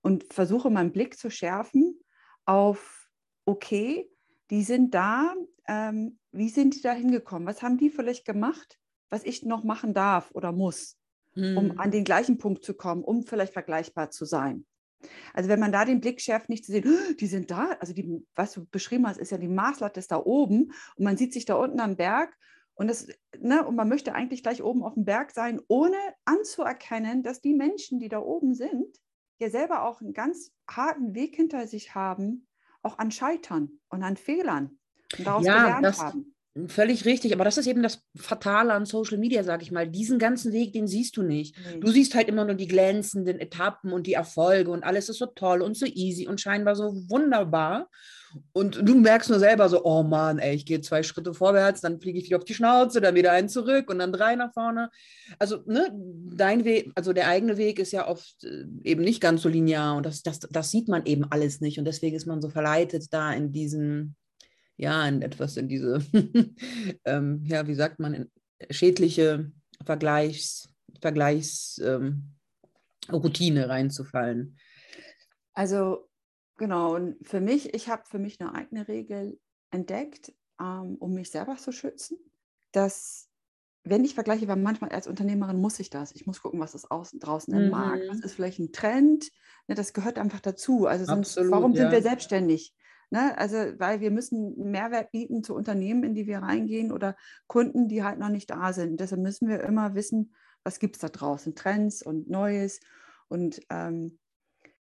und 0.00 0.32
versuche 0.32 0.70
meinen 0.70 0.92
Blick 0.92 1.18
zu 1.18 1.30
schärfen 1.30 1.98
auf, 2.44 3.10
okay, 3.44 4.08
die 4.50 4.62
sind 4.62 4.94
da, 4.94 5.34
ähm, 5.66 6.18
wie 6.32 6.48
sind 6.48 6.76
die 6.76 6.82
da 6.82 6.92
hingekommen? 6.92 7.46
Was 7.46 7.62
haben 7.62 7.78
die 7.78 7.90
vielleicht 7.90 8.24
gemacht, 8.24 8.78
was 9.10 9.24
ich 9.24 9.42
noch 9.42 9.64
machen 9.64 9.92
darf 9.92 10.30
oder 10.32 10.52
muss, 10.52 10.96
hm. 11.34 11.56
um 11.56 11.78
an 11.78 11.90
den 11.90 12.04
gleichen 12.04 12.38
Punkt 12.38 12.64
zu 12.64 12.74
kommen, 12.74 13.04
um 13.04 13.24
vielleicht 13.24 13.52
vergleichbar 13.52 14.10
zu 14.10 14.24
sein? 14.24 14.66
Also 15.32 15.48
wenn 15.48 15.60
man 15.60 15.72
da 15.72 15.84
den 15.84 16.00
Blick 16.00 16.20
schärft, 16.20 16.48
nicht 16.48 16.64
zu 16.64 16.72
sehen, 16.72 16.84
die 17.20 17.26
sind 17.26 17.50
da, 17.50 17.76
also 17.80 17.92
die, 17.92 18.26
was 18.34 18.52
du 18.52 18.66
beschrieben 18.66 19.06
hast, 19.06 19.18
ist 19.18 19.30
ja 19.30 19.38
die 19.38 19.48
Maßlatte 19.48 20.00
ist 20.00 20.10
da 20.10 20.16
oben 20.16 20.72
und 20.96 21.04
man 21.04 21.16
sieht 21.16 21.32
sich 21.32 21.44
da 21.44 21.54
unten 21.54 21.80
am 21.80 21.96
Berg 21.96 22.36
und, 22.74 22.88
das, 22.88 23.08
ne, 23.38 23.64
und 23.64 23.76
man 23.76 23.88
möchte 23.88 24.14
eigentlich 24.14 24.42
gleich 24.42 24.62
oben 24.62 24.82
auf 24.84 24.94
dem 24.94 25.04
Berg 25.04 25.32
sein, 25.32 25.60
ohne 25.68 25.96
anzuerkennen, 26.24 27.22
dass 27.22 27.40
die 27.40 27.54
Menschen, 27.54 27.98
die 27.98 28.08
da 28.08 28.20
oben 28.20 28.54
sind, 28.54 28.98
ja 29.38 29.50
selber 29.50 29.84
auch 29.84 30.00
einen 30.00 30.12
ganz 30.12 30.52
harten 30.68 31.14
Weg 31.14 31.34
hinter 31.34 31.66
sich 31.66 31.94
haben, 31.94 32.46
auch 32.82 32.98
an 32.98 33.10
Scheitern 33.10 33.80
und 33.88 34.02
an 34.02 34.16
Fehlern 34.16 34.78
und 35.16 35.26
daraus 35.26 35.44
ja, 35.44 35.64
gelernt 35.64 35.84
das, 35.84 36.00
haben. 36.00 36.34
Völlig 36.66 37.04
richtig, 37.04 37.32
aber 37.32 37.44
das 37.44 37.58
ist 37.58 37.66
eben 37.66 37.82
das 37.82 38.02
Fatale 38.16 38.72
an 38.72 38.86
Social 38.86 39.18
Media, 39.18 39.44
sage 39.44 39.62
ich 39.62 39.70
mal. 39.70 39.86
Diesen 39.86 40.18
ganzen 40.18 40.52
Weg, 40.52 40.72
den 40.72 40.86
siehst 40.86 41.16
du 41.16 41.22
nicht. 41.22 41.54
Mhm. 41.56 41.80
Du 41.80 41.88
siehst 41.88 42.14
halt 42.14 42.28
immer 42.28 42.44
nur 42.44 42.54
die 42.54 42.66
glänzenden 42.66 43.38
Etappen 43.38 43.92
und 43.92 44.06
die 44.06 44.14
Erfolge 44.14 44.70
und 44.70 44.82
alles 44.82 45.08
ist 45.08 45.18
so 45.18 45.26
toll 45.26 45.62
und 45.62 45.76
so 45.76 45.86
easy 45.86 46.26
und 46.26 46.40
scheinbar 46.40 46.74
so 46.74 46.94
wunderbar. 47.08 47.88
Und 48.52 48.80
du 48.82 48.94
merkst 48.94 49.30
nur 49.30 49.38
selber 49.38 49.68
so, 49.68 49.84
oh 49.84 50.02
Mann, 50.02 50.38
ey, 50.38 50.54
ich 50.54 50.66
gehe 50.66 50.80
zwei 50.80 51.02
Schritte 51.02 51.32
vorwärts, 51.32 51.80
dann 51.80 52.00
fliege 52.00 52.18
ich 52.18 52.26
wieder 52.26 52.36
auf 52.36 52.44
die 52.44 52.54
Schnauze, 52.54 53.00
dann 53.00 53.14
wieder 53.14 53.32
einen 53.32 53.48
zurück 53.48 53.88
und 53.90 53.98
dann 53.98 54.12
drei 54.12 54.36
nach 54.36 54.52
vorne. 54.52 54.90
Also, 55.38 55.62
ne, 55.66 55.90
dein 56.34 56.64
Weg, 56.64 56.92
also 56.94 57.12
der 57.12 57.28
eigene 57.28 57.56
Weg 57.56 57.78
ist 57.78 57.92
ja 57.92 58.06
oft 58.06 58.44
äh, 58.44 58.64
eben 58.84 59.02
nicht 59.02 59.20
ganz 59.20 59.42
so 59.42 59.48
linear 59.48 59.96
und 59.96 60.04
das, 60.04 60.22
das, 60.22 60.40
das 60.40 60.70
sieht 60.70 60.88
man 60.88 61.06
eben 61.06 61.24
alles 61.30 61.60
nicht. 61.60 61.78
Und 61.78 61.84
deswegen 61.84 62.16
ist 62.16 62.26
man 62.26 62.42
so 62.42 62.50
verleitet, 62.50 63.06
da 63.12 63.32
in 63.32 63.52
diesen 63.52 64.16
ja, 64.78 65.06
in 65.06 65.20
etwas 65.22 65.56
in 65.56 65.68
diese, 65.68 66.04
ähm, 67.04 67.42
ja, 67.44 67.66
wie 67.66 67.74
sagt 67.74 67.98
man, 67.98 68.14
in 68.14 68.30
schädliche 68.70 69.50
Vergleichs, 69.84 70.68
Vergleichsroutine 71.00 73.64
ähm, 73.64 73.70
reinzufallen. 73.70 74.56
Also 75.52 76.08
genau, 76.56 76.94
und 76.94 77.16
für 77.26 77.40
mich, 77.40 77.74
ich 77.74 77.88
habe 77.88 78.04
für 78.06 78.20
mich 78.20 78.40
eine 78.40 78.54
eigene 78.54 78.88
Regel 78.88 79.38
entdeckt, 79.70 80.32
ähm, 80.60 80.96
um 80.98 81.12
mich 81.12 81.30
selber 81.30 81.56
zu 81.56 81.72
schützen, 81.72 82.18
dass 82.72 83.28
wenn 83.84 84.04
ich 84.04 84.14
vergleiche, 84.14 84.48
weil 84.48 84.56
manchmal 84.56 84.90
als 84.90 85.06
Unternehmerin 85.06 85.60
muss 85.60 85.78
ich 85.80 85.90
das. 85.90 86.12
Ich 86.12 86.26
muss 86.26 86.42
gucken, 86.42 86.60
was 86.60 86.74
ist 86.74 86.90
außen, 86.90 87.20
draußen 87.20 87.54
im 87.54 87.66
mhm. 87.66 87.70
Markt, 87.70 88.08
was 88.08 88.20
ist 88.20 88.34
vielleicht 88.34 88.58
ein 88.58 88.72
Trend. 88.72 89.30
Ne, 89.66 89.74
das 89.74 89.92
gehört 89.92 90.18
einfach 90.18 90.40
dazu. 90.40 90.86
Also 90.86 91.04
sonst, 91.04 91.38
Absolut, 91.38 91.52
warum 91.52 91.72
ja. 91.72 91.82
sind 91.82 91.92
wir 91.92 92.02
selbstständig? 92.02 92.74
Ne? 93.10 93.36
Also, 93.38 93.56
weil 93.78 94.00
wir 94.00 94.10
müssen 94.10 94.70
Mehrwert 94.70 95.10
bieten 95.12 95.42
zu 95.42 95.54
Unternehmen, 95.54 96.04
in 96.04 96.14
die 96.14 96.26
wir 96.26 96.38
reingehen 96.38 96.92
oder 96.92 97.16
Kunden, 97.46 97.88
die 97.88 98.02
halt 98.02 98.18
noch 98.18 98.28
nicht 98.28 98.50
da 98.50 98.72
sind. 98.72 99.00
Deshalb 99.00 99.22
müssen 99.22 99.48
wir 99.48 99.62
immer 99.62 99.94
wissen, 99.94 100.34
was 100.64 100.78
gibt 100.78 100.96
es 100.96 101.00
da 101.00 101.08
draußen, 101.08 101.54
Trends 101.54 102.02
und 102.02 102.28
Neues. 102.28 102.80
Und, 103.28 103.60
ähm, 103.70 104.18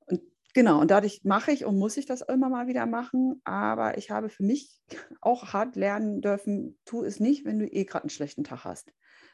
und 0.06 0.22
genau, 0.54 0.80
und 0.82 0.92
dadurch 0.92 1.22
mache 1.24 1.52
ich 1.52 1.66
und 1.66 1.78
muss 1.80 1.98
ich 1.98 2.06
das 2.06 2.22
immer 2.22 2.50
mal 2.50 2.68
wieder 2.68 2.86
machen. 2.86 3.42
Aber 3.44 3.98
ich 3.98 4.12
habe 4.12 4.30
für 4.30 4.44
mich 4.44 4.80
auch 5.22 5.54
hart 5.54 5.76
lernen 5.76 6.22
dürfen, 6.22 6.78
tu 6.86 7.04
es 7.04 7.20
nicht, 7.20 7.46
wenn 7.46 7.60
du 7.60 7.66
eh 7.66 7.86
gerade 7.86 8.04
einen 8.04 8.10
schlechten 8.10 8.44
Tag 8.44 8.66
hast 8.66 8.94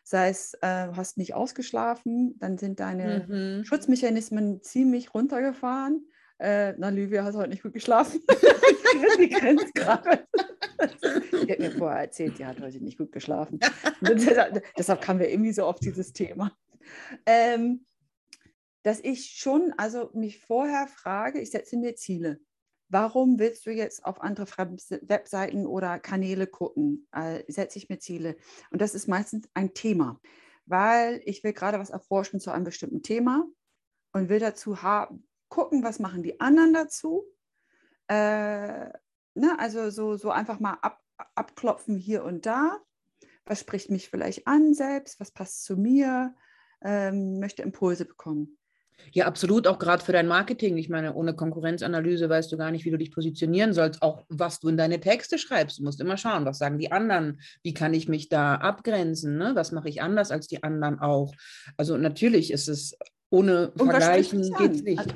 sei 0.10 0.30
es, 0.30 0.54
äh, 0.62 0.88
hast 0.94 1.18
nicht 1.18 1.34
ausgeschlafen, 1.34 2.40
dann 2.40 2.58
sind 2.58 2.80
deine 2.80 3.26
mhm. 3.28 3.66
Schutzmechanismen 3.66 4.62
ziemlich 4.62 5.14
runtergefahren 5.14 6.08
äh, 6.40 6.74
na, 6.78 6.90
Livia, 6.90 7.24
hast 7.24 7.36
du 7.36 7.40
heute 7.40 7.50
nicht 7.50 7.64
gut 7.64 7.74
geschlafen? 7.74 8.22
die 9.20 9.30
grenzt 9.30 9.74
gerade. 9.74 10.28
Die 11.32 11.52
hat 11.52 11.60
mir 11.60 11.72
vorher 11.72 12.02
erzählt, 12.02 12.38
die 12.38 12.46
hat 12.46 12.60
heute 12.60 12.84
nicht 12.84 12.98
gut 12.98 13.12
geschlafen. 13.12 13.60
Deshalb 14.78 15.02
kamen 15.02 15.20
wir 15.20 15.30
irgendwie 15.30 15.54
so 15.54 15.66
auf 15.66 15.80
dieses 15.80 16.14
Thema. 16.14 16.56
Ähm, 17.26 17.86
dass 18.84 19.00
ich 19.00 19.32
schon, 19.32 19.74
also 19.78 20.10
mich 20.14 20.40
vorher 20.40 20.88
frage, 20.88 21.42
ich 21.42 21.52
setze 21.52 21.78
mir 21.78 21.96
Ziele. 21.96 22.40
Warum 22.90 23.38
willst 23.38 23.66
du 23.66 23.72
jetzt 23.72 24.06
auf 24.06 24.22
andere 24.22 24.48
Webseiten 24.48 25.66
oder 25.66 26.00
Kanäle 26.00 26.48
gucken? 26.48 27.08
Äh, 27.12 27.44
setze 27.52 27.80
ich 27.80 27.90
mir 27.90 28.00
Ziele. 28.00 28.38
Und 28.72 28.82
das 28.82 28.96
ist 28.96 29.08
meistens 29.08 29.50
ein 29.54 29.74
Thema, 29.74 30.22
weil 30.66 31.22
ich 31.26 31.44
will 31.44 31.54
gerade 31.54 31.80
was 31.80 31.90
erforschen 31.90 32.40
zu 32.40 32.52
einem 32.52 32.64
bestimmten 32.64 33.04
Thema 33.04 33.46
und 34.14 34.30
will 34.30 34.40
dazu 34.40 34.84
haben, 34.84 35.27
gucken, 35.50 35.84
was 35.84 36.00
machen 36.00 36.24
die 36.24 36.40
anderen 36.40 36.74
dazu. 36.74 37.26
Äh, 38.08 38.90
ne, 39.34 39.60
also 39.60 39.90
so, 39.90 40.16
so 40.16 40.32
einfach 40.32 40.60
mal 40.60 40.78
ab, 40.82 41.02
abklopfen 41.36 41.98
hier 41.98 42.24
und 42.24 42.46
da. 42.46 42.80
Was 43.46 43.62
spricht 43.62 43.90
mich 43.90 44.10
vielleicht 44.10 44.48
an 44.48 44.74
selbst? 44.74 45.20
Was 45.20 45.32
passt 45.32 45.64
zu 45.64 45.78
mir? 45.78 46.36
Ähm, 46.84 47.40
möchte 47.40 47.64
Impulse 47.64 48.06
bekommen. 48.06 48.58
Ja, 49.14 49.26
absolut, 49.26 49.68
auch 49.68 49.80
gerade 49.80 50.04
für 50.04 50.12
dein 50.12 50.28
Marketing. 50.28 50.78
Ich 50.78 50.90
meine, 50.90 51.14
ohne 51.14 51.34
Konkurrenzanalyse 51.36 52.30
weißt 52.30 52.52
du 52.52 52.58
gar 52.58 52.72
nicht, 52.72 52.84
wie 52.84 52.92
du 52.92 52.98
dich 52.98 53.12
positionieren 53.12 53.74
sollst, 53.74 54.02
auch 54.02 54.26
was 54.28 54.60
du 54.60 54.70
in 54.70 54.78
deine 54.78 55.00
Texte 55.00 55.38
schreibst. 55.38 55.80
Du 55.80 55.84
musst 55.84 56.02
immer 56.02 56.18
schauen, 56.18 56.46
was 56.46 56.58
sagen 56.58 56.78
die 56.78 56.92
anderen, 56.92 57.40
wie 57.64 57.74
kann 57.74 57.94
ich 57.94 58.08
mich 58.10 58.30
da 58.30 58.56
abgrenzen, 58.56 59.38
ne? 59.38 59.52
was 59.54 59.72
mache 59.72 59.90
ich 59.90 60.02
anders 60.02 60.32
als 60.32 60.48
die 60.48 60.64
anderen 60.64 61.00
auch. 61.00 61.34
Also 61.78 61.96
natürlich 61.98 62.52
ist 62.52 62.68
es 62.68 62.98
ohne 63.30 63.72
Vergleichen 63.76 64.42
geht 64.58 64.72
es 64.74 64.84
nicht. 64.84 65.16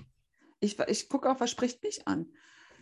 Ich, 0.62 0.80
ich 0.80 1.10
gucke 1.10 1.30
auch, 1.30 1.41
was 1.41 1.51
spricht 1.51 1.84
mich 1.84 2.08
an. 2.08 2.32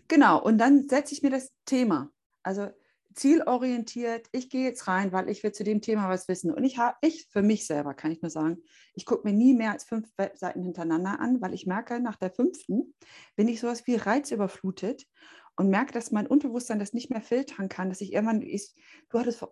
Genau, 0.08 0.42
und 0.42 0.60
dann 0.60 0.88
setze 0.88 1.14
ich 1.14 1.24
mir 1.24 1.32
das 1.32 1.52
Thema. 1.66 2.12
Also 2.44 2.70
zielorientiert, 3.16 4.28
ich 4.32 4.50
gehe 4.50 4.64
jetzt 4.64 4.88
rein, 4.88 5.12
weil 5.12 5.30
ich 5.30 5.44
will 5.44 5.52
zu 5.52 5.64
dem 5.64 5.82
Thema 5.82 6.10
was 6.10 6.28
wissen. 6.28 6.54
Und 6.54 6.64
ich 6.64 6.78
habe, 6.78 6.96
ich 7.02 7.28
für 7.32 7.42
mich 7.42 7.66
selber 7.66 7.94
kann 7.94 8.12
ich 8.12 8.22
nur 8.22 8.30
sagen, 8.30 8.58
ich 8.94 9.06
gucke 9.06 9.28
mir 9.28 9.34
nie 9.34 9.54
mehr 9.54 9.72
als 9.72 9.84
fünf 9.84 10.08
Webseiten 10.18 10.64
hintereinander 10.64 11.20
an, 11.20 11.42
weil 11.42 11.54
ich 11.54 11.66
merke, 11.66 12.00
nach 12.00 12.18
der 12.18 12.32
fünften 12.32 12.94
bin 13.36 13.48
ich 13.48 13.60
sowas 13.60 13.86
wie 13.88 13.96
reizüberflutet 13.96 15.08
und 15.56 15.70
merke, 15.70 15.92
dass 15.92 16.12
mein 16.12 16.28
Unterbewusstsein 16.28 16.80
das 16.80 16.94
nicht 16.94 17.10
mehr 17.10 17.22
filtern 17.22 17.68
kann, 17.68 17.90
dass 17.90 18.02
ich 18.02 18.14
irgendwann, 18.14 18.42
ich, 18.42 18.74
du 19.10 19.20
hattest, 19.20 19.44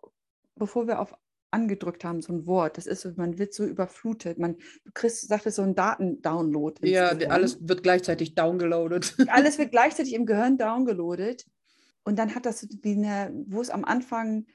bevor 0.55 0.87
wir 0.87 0.99
auf 0.99 1.13
angedrückt 1.51 2.03
haben, 2.03 2.21
so 2.21 2.33
ein 2.33 2.45
Wort. 2.45 2.77
Das 2.77 2.87
ist 2.87 3.01
so, 3.01 3.11
man 3.15 3.37
wird 3.37 3.53
so 3.53 3.65
überflutet. 3.65 4.37
Man, 4.37 4.57
du 4.85 4.91
kriegst, 4.93 5.27
sagtest 5.27 5.57
so 5.57 5.61
ein 5.63 5.75
Datendownload. 5.75 6.87
Ja, 6.87 7.09
alles 7.29 7.67
wird 7.67 7.83
gleichzeitig 7.83 8.35
downgeloadet. 8.35 9.15
Alles 9.29 9.57
wird 9.57 9.71
gleichzeitig 9.71 10.13
im 10.13 10.25
Gehirn 10.25 10.57
downgeloadet. 10.57 11.45
Und 12.03 12.17
dann 12.19 12.35
hat 12.35 12.45
das 12.45 12.67
wie 12.81 12.93
eine, 12.93 13.33
wo 13.47 13.61
es 13.61 13.69
am 13.69 13.85
Anfang 13.85 14.45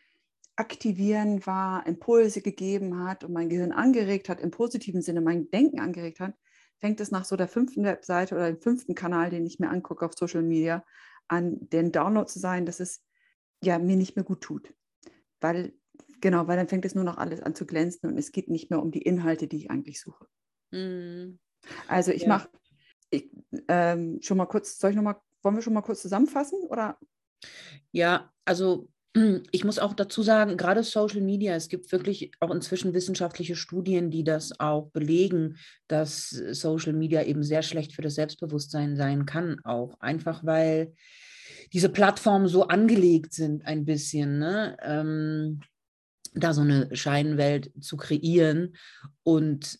aktivieren 0.57 1.45
war, 1.47 1.87
Impulse 1.87 2.43
gegeben 2.43 3.05
hat 3.05 3.25
und 3.25 3.33
mein 3.33 3.49
Gehirn 3.49 3.73
angeregt 3.73 4.29
hat, 4.29 4.41
im 4.41 4.51
positiven 4.51 5.03
Sinne 5.03 5.21
mein 5.21 5.51
Denken 5.51 5.81
angeregt 5.81 6.21
hat, 6.21 6.35
fängt 6.79 7.01
es 7.01 7.11
nach 7.11 7.25
so 7.25 7.37
der 7.37 7.49
fünften 7.49 7.85
Webseite 7.85 8.35
oder 8.35 8.51
dem 8.51 8.61
fünften 8.61 8.95
Kanal, 8.95 9.31
den 9.31 9.47
ich 9.47 9.59
mir 9.59 9.71
angucke 9.71 10.05
auf 10.05 10.13
Social 10.15 10.43
Media, 10.43 10.85
an 11.29 11.57
den 11.71 11.93
Download 11.93 12.27
zu 12.27 12.39
sein, 12.39 12.67
dass 12.67 12.81
es 12.81 13.03
ja 13.63 13.79
mir 13.79 13.97
nicht 13.97 14.17
mehr 14.17 14.25
gut 14.25 14.43
tut. 14.43 14.75
Weil, 15.41 15.73
genau, 16.23 16.47
weil 16.47 16.57
dann 16.57 16.69
fängt 16.69 16.87
es 16.87 16.95
nur 16.95 17.05
noch 17.05 17.19
alles 17.19 17.43
an 17.43 17.55
zu 17.55 17.67
glänzen 17.67 18.09
und 18.09 18.17
es 18.17 18.33
geht 18.33 18.49
nicht 18.49 18.71
mehr 18.71 18.81
um 18.81 18.91
die 18.91 19.03
Inhalte, 19.03 19.47
die 19.47 19.59
ich 19.59 19.71
eigentlich 19.71 20.01
suche. 20.01 20.27
Mm. 20.71 21.39
Also 21.89 22.13
ich 22.13 22.23
ja. 22.23 22.29
mache 22.29 22.49
ähm, 23.69 24.19
schon 24.23 24.39
mal 24.39 24.47
kurz, 24.47 24.79
soll 24.79 24.91
ich 24.91 24.97
noch 24.97 25.03
mal, 25.03 25.21
wollen 25.43 25.57
wir 25.57 25.63
schon 25.63 25.75
mal 25.75 25.83
kurz 25.83 26.01
zusammenfassen 26.01 26.61
oder 26.63 26.99
ja, 27.91 28.33
also 28.47 28.89
ich 29.53 29.65
muss 29.65 29.79
auch 29.79 29.93
dazu 29.93 30.23
sagen, 30.23 30.57
gerade 30.57 30.83
Social 30.83 31.21
Media, 31.21 31.55
es 31.55 31.69
gibt 31.69 31.93
wirklich 31.93 32.33
auch 32.41 32.51
inzwischen 32.51 32.95
wissenschaftliche 32.95 33.57
Studien, 33.57 34.11
die 34.11 34.25
das 34.25 34.59
auch 34.59 34.91
belegen, 34.91 35.59
dass 35.89 36.31
Social 36.31 36.95
Media 36.95 37.23
eben 37.23 37.43
sehr 37.43 37.63
schlecht 37.63 37.95
für 37.95 38.03
das 38.03 38.15
Selbstbewusstsein 38.15 38.97
sein 38.97 39.27
kann, 39.27 39.59
auch 39.65 40.01
einfach 40.01 40.45
weil 40.45 40.95
diese 41.73 41.89
Plattformen 41.89 42.49
so 42.49 42.69
angelegt 42.69 43.33
sind, 43.33 43.65
ein 43.65 43.85
bisschen, 43.85 44.39
ne? 44.39 44.77
ähm, 44.83 45.61
da 46.35 46.55
so 46.55 46.63
eine 46.63 46.95
Scheinwelt 46.95 47.73
zu 47.81 47.97
kreieren. 47.97 48.77
Und 49.23 49.79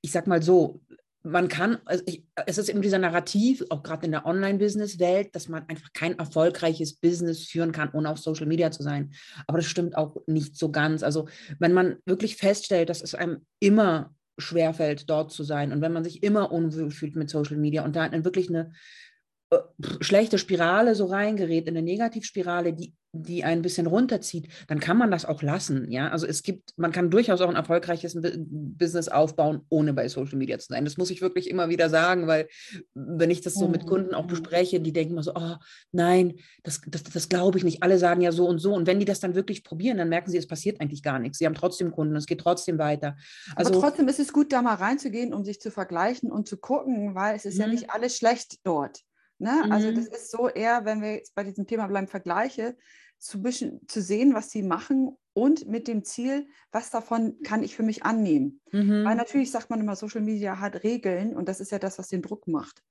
ich 0.00 0.12
sag 0.12 0.26
mal 0.26 0.42
so, 0.42 0.80
man 1.22 1.48
kann, 1.48 1.78
also 1.84 2.04
es 2.46 2.58
ist 2.58 2.68
eben 2.68 2.80
dieser 2.80 2.98
Narrativ, 2.98 3.64
auch 3.70 3.82
gerade 3.82 4.06
in 4.06 4.12
der 4.12 4.24
Online-Business-Welt, 4.24 5.34
dass 5.34 5.48
man 5.48 5.68
einfach 5.68 5.92
kein 5.92 6.18
erfolgreiches 6.18 6.94
Business 6.94 7.44
führen 7.44 7.72
kann, 7.72 7.90
ohne 7.92 8.10
auf 8.10 8.18
Social 8.18 8.46
Media 8.46 8.70
zu 8.70 8.82
sein. 8.82 9.12
Aber 9.46 9.58
das 9.58 9.66
stimmt 9.66 9.96
auch 9.96 10.16
nicht 10.26 10.56
so 10.56 10.70
ganz. 10.70 11.02
Also 11.02 11.28
wenn 11.58 11.72
man 11.72 11.96
wirklich 12.06 12.36
feststellt, 12.36 12.88
dass 12.88 13.02
es 13.02 13.14
einem 13.14 13.44
immer 13.60 14.14
schwerfällt, 14.38 15.10
dort 15.10 15.32
zu 15.32 15.42
sein 15.42 15.72
und 15.72 15.80
wenn 15.80 15.92
man 15.92 16.04
sich 16.04 16.22
immer 16.22 16.52
unwohl 16.52 16.90
fühlt 16.92 17.16
mit 17.16 17.28
Social 17.28 17.56
Media 17.56 17.84
und 17.84 17.96
da 17.96 18.10
wirklich 18.24 18.48
eine 18.48 18.72
schlechte 20.00 20.38
Spirale 20.38 20.94
so 20.94 21.06
reingerät, 21.06 21.68
in 21.68 21.76
eine 21.76 21.82
Negativspirale, 21.82 22.72
die 22.72 22.94
die 23.12 23.42
ein 23.42 23.62
bisschen 23.62 23.86
runterzieht, 23.86 24.48
dann 24.66 24.80
kann 24.80 24.98
man 24.98 25.10
das 25.10 25.24
auch 25.24 25.42
lassen. 25.42 25.90
Ja, 25.90 26.10
also 26.10 26.26
es 26.26 26.42
gibt, 26.42 26.74
man 26.76 26.92
kann 26.92 27.10
durchaus 27.10 27.40
auch 27.40 27.48
ein 27.48 27.56
erfolgreiches 27.56 28.18
Business 28.20 29.08
aufbauen, 29.08 29.62
ohne 29.70 29.94
bei 29.94 30.08
Social 30.08 30.36
Media 30.36 30.58
zu 30.58 30.68
sein. 30.68 30.84
Das 30.84 30.98
muss 30.98 31.10
ich 31.10 31.22
wirklich 31.22 31.48
immer 31.48 31.70
wieder 31.70 31.88
sagen, 31.88 32.26
weil 32.26 32.48
wenn 32.94 33.30
ich 33.30 33.40
das 33.40 33.54
so 33.54 33.66
mit 33.66 33.86
Kunden 33.86 34.14
auch 34.14 34.24
mhm. 34.24 34.28
bespreche, 34.28 34.80
die 34.80 34.92
denken 34.92 35.12
immer 35.12 35.22
so, 35.22 35.32
oh 35.34 35.56
nein, 35.90 36.34
das, 36.62 36.82
das, 36.86 37.02
das 37.04 37.28
glaube 37.28 37.56
ich 37.56 37.64
nicht. 37.64 37.82
Alle 37.82 37.98
sagen 37.98 38.20
ja 38.20 38.30
so 38.30 38.46
und 38.46 38.58
so. 38.58 38.74
Und 38.74 38.86
wenn 38.86 38.98
die 38.98 39.06
das 39.06 39.20
dann 39.20 39.34
wirklich 39.34 39.64
probieren, 39.64 39.96
dann 39.96 40.10
merken 40.10 40.30
sie, 40.30 40.38
es 40.38 40.46
passiert 40.46 40.80
eigentlich 40.80 41.02
gar 41.02 41.18
nichts. 41.18 41.38
Sie 41.38 41.46
haben 41.46 41.54
trotzdem 41.54 41.90
Kunden, 41.90 42.14
es 42.14 42.26
geht 42.26 42.40
trotzdem 42.40 42.78
weiter. 42.78 43.16
Also, 43.56 43.72
Aber 43.72 43.80
trotzdem 43.80 44.08
ist 44.08 44.20
es 44.20 44.32
gut, 44.32 44.52
da 44.52 44.60
mal 44.60 44.74
reinzugehen, 44.74 45.32
um 45.32 45.44
sich 45.44 45.60
zu 45.60 45.70
vergleichen 45.70 46.30
und 46.30 46.46
zu 46.46 46.58
gucken, 46.58 47.14
weil 47.14 47.36
es 47.36 47.46
ist 47.46 47.58
ja 47.58 47.66
mhm. 47.66 47.72
nicht 47.72 47.90
alles 47.90 48.16
schlecht 48.16 48.58
dort. 48.64 49.00
Ne? 49.38 49.62
Mhm. 49.64 49.72
Also 49.72 49.92
das 49.92 50.06
mhm. 50.06 50.14
ist 50.14 50.30
so 50.30 50.48
eher, 50.48 50.84
wenn 50.84 51.00
wir 51.00 51.14
jetzt 51.14 51.34
bei 51.34 51.44
diesem 51.44 51.66
Thema 51.66 51.86
bleiben, 51.86 52.08
Vergleiche, 52.08 52.76
zu, 53.18 53.42
bisschen, 53.42 53.80
zu 53.88 54.00
sehen, 54.00 54.34
was 54.34 54.50
sie 54.50 54.62
machen 54.62 55.16
und 55.32 55.66
mit 55.66 55.88
dem 55.88 56.04
Ziel, 56.04 56.48
was 56.70 56.90
davon 56.90 57.36
kann 57.42 57.62
ich 57.62 57.74
für 57.74 57.82
mich 57.82 58.04
annehmen. 58.04 58.60
Mhm. 58.72 59.04
Weil 59.04 59.16
natürlich 59.16 59.50
sagt 59.50 59.70
man 59.70 59.80
immer, 59.80 59.96
Social 59.96 60.20
Media 60.20 60.60
hat 60.60 60.82
Regeln 60.84 61.36
und 61.36 61.48
das 61.48 61.60
ist 61.60 61.72
ja 61.72 61.78
das, 61.78 61.98
was 61.98 62.08
den 62.08 62.22
Druck 62.22 62.46
macht. 62.46 62.82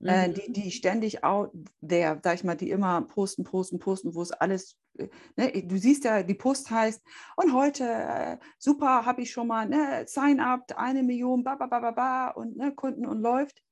Mhm. 0.00 0.08
Äh, 0.08 0.28
die, 0.30 0.52
die 0.52 0.70
ständig 0.70 1.24
out 1.24 1.52
there, 1.86 2.18
sag 2.22 2.34
ich 2.34 2.44
mal, 2.44 2.56
die 2.56 2.70
immer 2.70 3.02
posten, 3.02 3.44
posten, 3.44 3.78
posten, 3.78 4.14
wo 4.14 4.22
es 4.22 4.32
alles, 4.32 4.76
äh, 4.98 5.08
ne, 5.36 5.62
du 5.62 5.76
siehst 5.76 6.04
ja, 6.04 6.22
die 6.22 6.34
Post 6.34 6.70
heißt, 6.70 7.02
und 7.36 7.52
heute, 7.52 7.84
äh, 7.84 8.38
super, 8.58 9.04
habe 9.04 9.22
ich 9.22 9.30
schon 9.30 9.46
mal, 9.46 9.68
ne, 9.68 10.04
Sign 10.06 10.40
up, 10.40 10.72
eine 10.76 11.02
Million, 11.02 11.44
ba, 11.44 11.54
ba, 11.54 11.66
ba, 11.66 11.80
ba, 11.80 11.90
ba, 11.90 12.28
und 12.30 12.56
ne, 12.56 12.74
Kunden 12.74 13.06
und 13.06 13.20
läuft. 13.20 13.62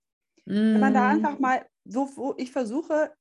Mhm. 0.48 0.74
Wenn 0.74 0.80
man 0.80 0.94
da 0.94 1.08
einfach 1.08 1.34
mhm. 1.34 1.42
mal 1.42 1.66
so, 1.84 2.08
wo 2.16 2.34
ich 2.38 2.52
versuche, 2.52 3.12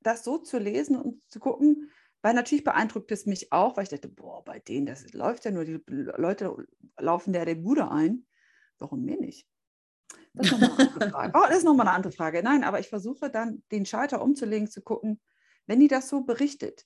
das 0.00 0.24
so 0.24 0.38
zu 0.38 0.58
lesen 0.58 0.96
und 0.96 1.22
zu 1.28 1.38
gucken, 1.38 1.90
weil 2.22 2.34
natürlich 2.34 2.64
beeindruckt 2.64 3.10
es 3.12 3.26
mich 3.26 3.52
auch, 3.52 3.76
weil 3.76 3.84
ich 3.84 3.90
dachte, 3.90 4.08
boah, 4.08 4.44
bei 4.44 4.58
denen, 4.58 4.86
das 4.86 5.12
läuft 5.12 5.44
ja 5.44 5.50
nur, 5.50 5.64
die 5.64 5.80
Leute 5.88 6.54
laufen 6.98 7.32
der 7.32 7.44
der 7.44 7.54
Bude 7.54 7.90
ein. 7.90 8.26
Warum 8.78 9.04
mir 9.04 9.18
nicht? 9.18 9.46
Das 10.34 10.50
ist 10.50 10.60
nochmal 10.60 10.70
eine 10.78 10.88
andere 10.88 11.10
Frage. 11.10 11.32
Oh, 11.36 11.46
das 11.48 11.58
ist 11.58 11.64
nochmal 11.64 11.86
eine 11.86 11.96
andere 11.96 12.12
Frage. 12.12 12.42
Nein, 12.42 12.64
aber 12.64 12.80
ich 12.80 12.88
versuche 12.88 13.30
dann, 13.30 13.62
den 13.70 13.86
Schalter 13.86 14.22
umzulegen, 14.22 14.68
zu 14.68 14.82
gucken, 14.82 15.20
wenn 15.66 15.80
die 15.80 15.88
das 15.88 16.08
so 16.08 16.22
berichtet, 16.22 16.84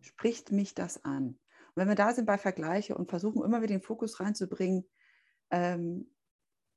spricht 0.00 0.52
mich 0.52 0.74
das 0.74 1.04
an. 1.04 1.26
Und 1.28 1.76
wenn 1.76 1.88
wir 1.88 1.96
da 1.96 2.14
sind 2.14 2.26
bei 2.26 2.38
Vergleiche 2.38 2.94
und 2.94 3.10
versuchen 3.10 3.42
immer 3.42 3.60
wieder 3.60 3.74
den 3.74 3.82
Fokus 3.82 4.20
reinzubringen, 4.20 4.88
ähm, 5.50 6.13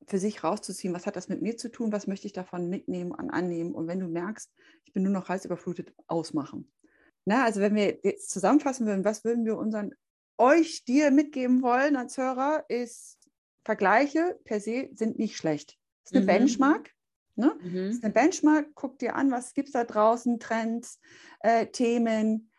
für 0.08 0.18
sich 0.18 0.44
rauszuziehen, 0.44 0.94
was 0.94 1.06
hat 1.06 1.16
das 1.16 1.28
mit 1.28 1.42
mir 1.42 1.58
zu 1.58 1.70
tun, 1.70 1.92
was 1.92 2.08
möchte 2.08 2.28
ich 2.28 2.34
davon 2.34 2.70
mitnehmen 2.70 3.12
und 3.12 3.30
annehmen. 3.30 3.76
Und 3.76 3.88
wenn 3.88 4.00
du 4.00 4.08
merkst, 4.08 4.52
ich 4.86 4.94
bin 4.94 5.04
nur 5.04 5.12
noch 5.12 5.30
reizüberflutet, 5.30 5.94
ausmachen. 6.08 6.72
Na, 7.26 7.44
also 7.44 7.60
wenn 7.60 7.76
wir 7.76 8.00
jetzt 8.04 8.30
zusammenfassen 8.30 8.88
würden, 8.88 9.04
was 9.04 9.26
würden 9.26 9.46
wir 9.46 9.58
unseren 9.58 9.94
euch, 10.38 10.86
dir 10.86 11.12
mitgeben 11.12 11.62
wollen 11.62 11.98
als 11.98 12.18
Hörer, 12.18 12.64
ist 12.70 13.18
Vergleiche 13.66 14.40
per 14.46 14.62
se 14.62 14.90
sind 14.94 15.20
nicht 15.20 15.36
schlecht. 15.36 15.78
Ist 16.06 16.16
eine 16.16 16.22
mhm. 16.22 16.28
Benchmark. 16.28 16.92
Ne? 17.36 17.58
Mhm. 17.62 17.90
Ist 17.90 18.04
eine 18.04 18.14
Benchmark, 18.14 18.68
guck 18.76 18.98
dir 19.00 19.16
an, 19.16 19.30
was 19.30 19.54
gibt 19.54 19.68
es 19.68 19.74
da 19.74 19.84
draußen, 19.84 20.40
Trends, 20.40 21.00
äh, 21.42 21.68
Themen, 21.68 22.50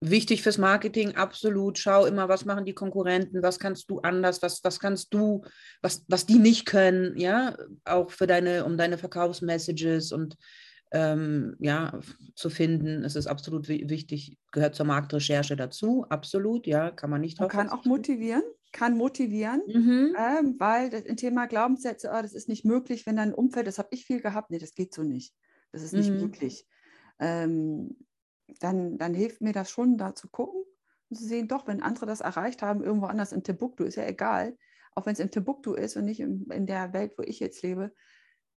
Wichtig 0.00 0.42
fürs 0.42 0.58
Marketing, 0.58 1.14
absolut. 1.14 1.78
Schau 1.78 2.04
immer, 2.04 2.28
was 2.28 2.44
machen 2.44 2.64
die 2.64 2.74
Konkurrenten, 2.74 3.42
was 3.42 3.58
kannst 3.58 3.90
du 3.90 4.00
anders, 4.00 4.42
was, 4.42 4.62
was 4.62 4.78
kannst 4.78 5.14
du, 5.14 5.44
was, 5.80 6.04
was 6.08 6.26
die 6.26 6.38
nicht 6.38 6.66
können, 6.66 7.16
ja, 7.16 7.56
auch 7.84 8.10
für 8.10 8.26
deine, 8.26 8.64
um 8.64 8.76
deine 8.76 8.98
Verkaufsmessages 8.98 10.12
und 10.12 10.36
ähm, 10.92 11.56
ja, 11.58 12.00
zu 12.34 12.50
finden. 12.50 13.02
Es 13.04 13.16
ist 13.16 13.26
absolut 13.26 13.68
wichtig, 13.68 14.38
gehört 14.52 14.74
zur 14.74 14.86
Marktrecherche 14.86 15.56
dazu, 15.56 16.06
absolut, 16.08 16.66
ja, 16.66 16.90
kann 16.90 17.10
man 17.10 17.20
nicht. 17.20 17.40
Man 17.40 17.48
kann 17.48 17.68
auch 17.68 17.84
motivieren, 17.84 18.42
kann 18.72 18.96
motivieren, 18.96 19.62
mhm. 19.66 20.16
ähm, 20.16 20.56
weil 20.58 20.90
das 20.90 21.02
Thema 21.16 21.46
Glaubenssätze, 21.46 22.10
oh, 22.12 22.22
das 22.22 22.32
ist 22.32 22.48
nicht 22.48 22.64
möglich, 22.64 23.06
wenn 23.06 23.16
dein 23.16 23.34
Umfeld, 23.34 23.66
das 23.66 23.78
habe 23.78 23.88
ich 23.90 24.04
viel 24.04 24.20
gehabt, 24.20 24.50
nee, 24.50 24.58
das 24.58 24.74
geht 24.74 24.94
so 24.94 25.02
nicht. 25.02 25.34
Das 25.72 25.82
ist 25.82 25.92
nicht 25.92 26.10
mhm. 26.10 26.20
möglich. 26.20 26.66
Ähm, 27.18 27.96
dann, 28.60 28.98
dann 28.98 29.14
hilft 29.14 29.40
mir 29.40 29.52
das 29.52 29.70
schon, 29.70 29.96
da 29.96 30.14
zu 30.14 30.28
gucken 30.28 30.62
und 31.10 31.16
zu 31.16 31.24
sehen, 31.24 31.48
doch, 31.48 31.66
wenn 31.66 31.82
andere 31.82 32.06
das 32.06 32.20
erreicht 32.20 32.62
haben, 32.62 32.82
irgendwo 32.82 33.06
anders 33.06 33.32
in 33.32 33.42
Timbuktu, 33.42 33.84
ist 33.84 33.96
ja 33.96 34.06
egal, 34.06 34.56
auch 34.94 35.06
wenn 35.06 35.14
es 35.14 35.20
in 35.20 35.30
Timbuktu 35.30 35.74
ist 35.74 35.96
und 35.96 36.04
nicht 36.04 36.20
in, 36.20 36.46
in 36.50 36.66
der 36.66 36.92
Welt, 36.92 37.14
wo 37.18 37.22
ich 37.22 37.40
jetzt 37.40 37.62
lebe, 37.62 37.92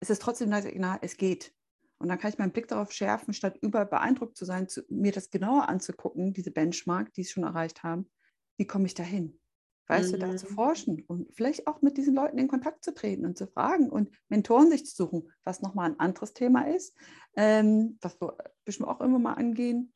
ist 0.01 0.11
es 0.11 0.19
trotzdem, 0.19 0.51
na, 0.51 0.99
es 1.01 1.17
geht. 1.17 1.55
Und 1.99 2.09
dann 2.09 2.19
kann 2.19 2.31
ich 2.31 2.39
meinen 2.39 2.53
Blick 2.53 2.69
darauf 2.69 2.93
schärfen, 2.93 3.33
statt 3.33 3.57
über 3.63 3.85
beeindruckt 3.85 4.37
zu 4.37 4.45
sein, 4.45 4.69
zu, 4.69 4.83
mir 4.89 5.13
das 5.13 5.31
genauer 5.31 5.69
anzugucken, 5.69 6.33
diese 6.33 6.51
Benchmark, 6.51 7.13
die 7.15 7.23
es 7.23 7.31
schon 7.31 7.45
erreicht 7.45 7.83
haben. 7.83 8.11
Wie 8.57 8.67
komme 8.67 8.87
ich 8.87 8.95
dahin? 8.95 9.41
Weißt 9.87 10.13
mhm. 10.13 10.13
du, 10.13 10.27
da 10.27 10.37
zu 10.37 10.47
mhm. 10.47 10.55
forschen 10.55 11.05
und 11.07 11.35
vielleicht 11.35 11.67
auch 11.67 11.83
mit 11.83 11.97
diesen 11.97 12.15
Leuten 12.15 12.39
in 12.39 12.49
Kontakt 12.49 12.85
zu 12.85 12.95
treten 12.95 13.27
und 13.27 13.37
zu 13.37 13.47
fragen 13.47 13.91
und 13.91 14.11
Mentoren 14.29 14.71
sich 14.71 14.87
zu 14.87 14.97
suchen, 14.97 15.31
was 15.45 15.61
nochmal 15.61 15.91
ein 15.91 16.01
anderes 16.01 16.33
Thema 16.33 16.69
ist, 16.69 16.97
ähm, 17.37 17.99
was 18.01 18.21
wir 18.21 18.37
bestimmt 18.65 18.89
auch 18.89 19.01
immer 19.01 19.19
mal 19.19 19.35
angehen. 19.35 19.93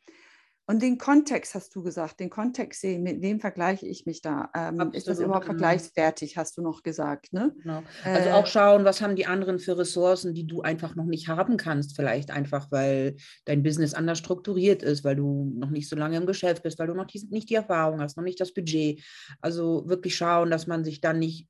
Und 0.70 0.82
den 0.82 0.98
Kontext 0.98 1.54
hast 1.54 1.74
du 1.74 1.82
gesagt, 1.82 2.20
den 2.20 2.28
Kontext 2.28 2.82
sehen, 2.82 3.02
mit 3.02 3.22
wem 3.22 3.40
vergleiche 3.40 3.86
ich 3.86 4.04
mich 4.04 4.20
da? 4.20 4.50
Ähm, 4.54 4.90
ist 4.92 5.08
das 5.08 5.18
überhaupt 5.18 5.46
genau. 5.46 5.58
vergleichswertig, 5.58 6.36
hast 6.36 6.58
du 6.58 6.62
noch 6.62 6.82
gesagt? 6.82 7.32
Ne? 7.32 7.54
Genau. 7.62 7.82
Also 8.04 8.28
äh, 8.28 8.32
auch 8.32 8.46
schauen, 8.46 8.84
was 8.84 9.00
haben 9.00 9.16
die 9.16 9.24
anderen 9.24 9.60
für 9.60 9.78
Ressourcen, 9.78 10.34
die 10.34 10.46
du 10.46 10.60
einfach 10.60 10.94
noch 10.94 11.06
nicht 11.06 11.28
haben 11.28 11.56
kannst, 11.56 11.96
vielleicht 11.96 12.30
einfach, 12.30 12.70
weil 12.70 13.16
dein 13.46 13.62
Business 13.62 13.94
anders 13.94 14.18
strukturiert 14.18 14.82
ist, 14.82 15.04
weil 15.04 15.16
du 15.16 15.50
noch 15.56 15.70
nicht 15.70 15.88
so 15.88 15.96
lange 15.96 16.18
im 16.18 16.26
Geschäft 16.26 16.62
bist, 16.62 16.78
weil 16.78 16.88
du 16.88 16.94
noch 16.94 17.06
die, 17.06 17.26
nicht 17.30 17.48
die 17.48 17.54
Erfahrung 17.54 18.02
hast, 18.02 18.18
noch 18.18 18.24
nicht 18.24 18.38
das 18.38 18.52
Budget. 18.52 19.02
Also 19.40 19.88
wirklich 19.88 20.16
schauen, 20.16 20.50
dass 20.50 20.66
man 20.66 20.84
sich 20.84 21.00
dann 21.00 21.18
nicht 21.18 21.48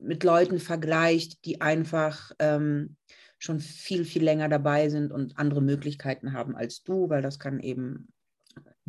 mit 0.00 0.22
Leuten 0.22 0.60
vergleicht, 0.60 1.44
die 1.44 1.60
einfach 1.60 2.30
ähm, 2.38 2.94
schon 3.40 3.58
viel, 3.58 4.04
viel 4.04 4.22
länger 4.22 4.48
dabei 4.48 4.88
sind 4.90 5.10
und 5.10 5.38
andere 5.38 5.60
Möglichkeiten 5.60 6.34
haben 6.34 6.54
als 6.54 6.84
du, 6.84 7.08
weil 7.08 7.22
das 7.22 7.40
kann 7.40 7.58
eben 7.58 8.12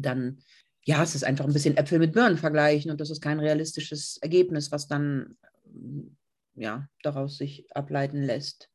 dann 0.01 0.41
ja, 0.84 1.03
es 1.03 1.15
ist 1.15 1.24
einfach 1.24 1.46
ein 1.46 1.53
bisschen 1.53 1.77
Äpfel 1.77 2.00
mit 2.00 2.13
Birnen 2.13 2.38
vergleichen 2.38 2.89
und 2.91 3.00
das 3.00 3.12
ist 3.12 3.22
kein 3.22 3.39
realistisches 3.39 4.17
Ergebnis, 4.22 4.72
was 4.72 4.88
dann 4.88 5.38
ja, 6.55 6.88
daraus 7.03 7.38
sich 7.38 7.65
ableiten 7.75 8.24
lässt. 8.24 8.70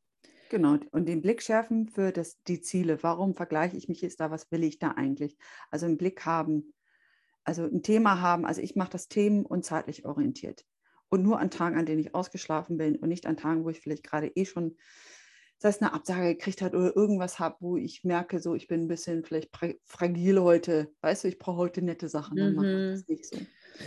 Genau, 0.48 0.78
und 0.92 1.08
den 1.08 1.22
Blick 1.22 1.42
schärfen 1.42 1.88
für 1.88 2.12
das, 2.12 2.40
die 2.44 2.60
Ziele. 2.60 3.02
Warum 3.02 3.34
vergleiche 3.34 3.76
ich 3.76 3.88
mich 3.88 4.00
jetzt 4.00 4.20
da? 4.20 4.30
Was 4.30 4.50
will 4.52 4.62
ich 4.62 4.78
da 4.78 4.92
eigentlich? 4.92 5.36
Also 5.70 5.86
einen 5.86 5.98
Blick 5.98 6.24
haben, 6.24 6.72
also 7.42 7.64
ein 7.64 7.82
Thema 7.82 8.20
haben. 8.20 8.46
Also 8.46 8.62
ich 8.62 8.76
mache 8.76 8.90
das 8.90 9.08
themen- 9.08 9.44
und 9.44 9.64
zeitlich 9.64 10.04
orientiert. 10.04 10.64
Und 11.08 11.22
nur 11.22 11.40
an 11.40 11.50
Tagen, 11.50 11.76
an 11.76 11.86
denen 11.86 12.00
ich 12.00 12.14
ausgeschlafen 12.14 12.78
bin 12.78 12.96
und 12.96 13.08
nicht 13.08 13.26
an 13.26 13.36
Tagen, 13.36 13.64
wo 13.64 13.70
ich 13.70 13.80
vielleicht 13.80 14.04
gerade 14.04 14.28
eh 14.28 14.44
schon 14.44 14.76
sei 15.58 15.68
es 15.70 15.80
eine 15.80 15.92
Absage 15.92 16.34
gekriegt 16.34 16.62
hat 16.62 16.74
oder 16.74 16.94
irgendwas 16.94 17.38
habe, 17.38 17.56
wo 17.60 17.76
ich 17.76 18.04
merke, 18.04 18.40
so 18.40 18.54
ich 18.54 18.68
bin 18.68 18.82
ein 18.82 18.88
bisschen 18.88 19.24
vielleicht 19.24 19.50
fragil 19.84 20.40
heute. 20.40 20.88
Weißt 21.00 21.24
du, 21.24 21.28
ich 21.28 21.38
brauche 21.38 21.56
heute 21.56 21.82
nette 21.82 22.08
Sachen. 22.08 22.36
Dann 22.36 22.54
mache 22.54 22.66
ich 22.66 22.90
das 22.92 23.00
mhm. 23.00 23.14
nicht 23.14 23.26
so. 23.26 23.38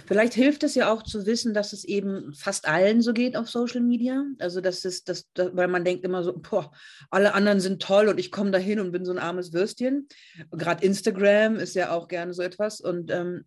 Vielleicht 0.06 0.34
hilft 0.34 0.64
es 0.64 0.76
ja 0.76 0.92
auch 0.92 1.04
zu 1.04 1.26
wissen, 1.26 1.54
dass 1.54 1.74
es 1.74 1.84
eben 1.84 2.34
fast 2.34 2.68
allen 2.68 3.02
so 3.02 3.14
geht 3.14 3.36
auf 3.36 3.50
Social 3.50 3.82
Media. 3.82 4.24
Also 4.40 4.62
das 4.62 4.86
ist 4.86 5.10
das, 5.10 5.28
das 5.34 5.56
weil 5.56 5.68
man 5.68 5.84
denkt 5.84 6.06
immer 6.06 6.24
so, 6.24 6.38
boah, 6.38 6.72
alle 7.10 7.34
anderen 7.34 7.60
sind 7.60 7.82
toll 7.82 8.08
und 8.08 8.20
ich 8.20 8.32
komme 8.32 8.52
dahin 8.52 8.80
und 8.80 8.92
bin 8.92 9.06
so 9.06 9.12
ein 9.12 9.18
armes 9.18 9.54
Würstchen. 9.54 10.08
Gerade 10.52 10.86
Instagram 10.86 11.56
ist 11.56 11.76
ja 11.76 11.92
auch 11.92 12.08
gerne 12.08 12.34
so 12.34 12.42
etwas. 12.42 12.82
Und 12.82 13.12
ähm, 13.12 13.46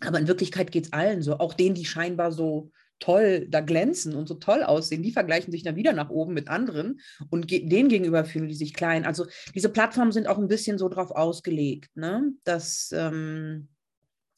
aber 0.00 0.18
in 0.18 0.28
Wirklichkeit 0.28 0.70
geht 0.70 0.86
es 0.86 0.92
allen 0.92 1.22
so, 1.22 1.38
auch 1.38 1.54
denen, 1.54 1.74
die 1.74 1.86
scheinbar 1.86 2.32
so 2.32 2.70
toll 2.98 3.46
da 3.48 3.60
glänzen 3.60 4.14
und 4.14 4.26
so 4.28 4.34
toll 4.34 4.62
aussehen, 4.62 5.02
die 5.02 5.12
vergleichen 5.12 5.52
sich 5.52 5.62
dann 5.62 5.76
wieder 5.76 5.92
nach 5.92 6.10
oben 6.10 6.34
mit 6.34 6.48
anderen 6.48 7.00
und 7.30 7.50
denen 7.50 7.88
gegenüber 7.88 8.24
fühlen 8.24 8.48
die 8.48 8.54
sich 8.54 8.74
klein. 8.74 9.04
Also 9.04 9.26
diese 9.54 9.68
Plattformen 9.68 10.12
sind 10.12 10.26
auch 10.26 10.38
ein 10.38 10.48
bisschen 10.48 10.78
so 10.78 10.88
drauf 10.88 11.10
ausgelegt, 11.10 11.96
ne? 11.96 12.32
dass 12.44 12.90
ähm, 12.92 13.68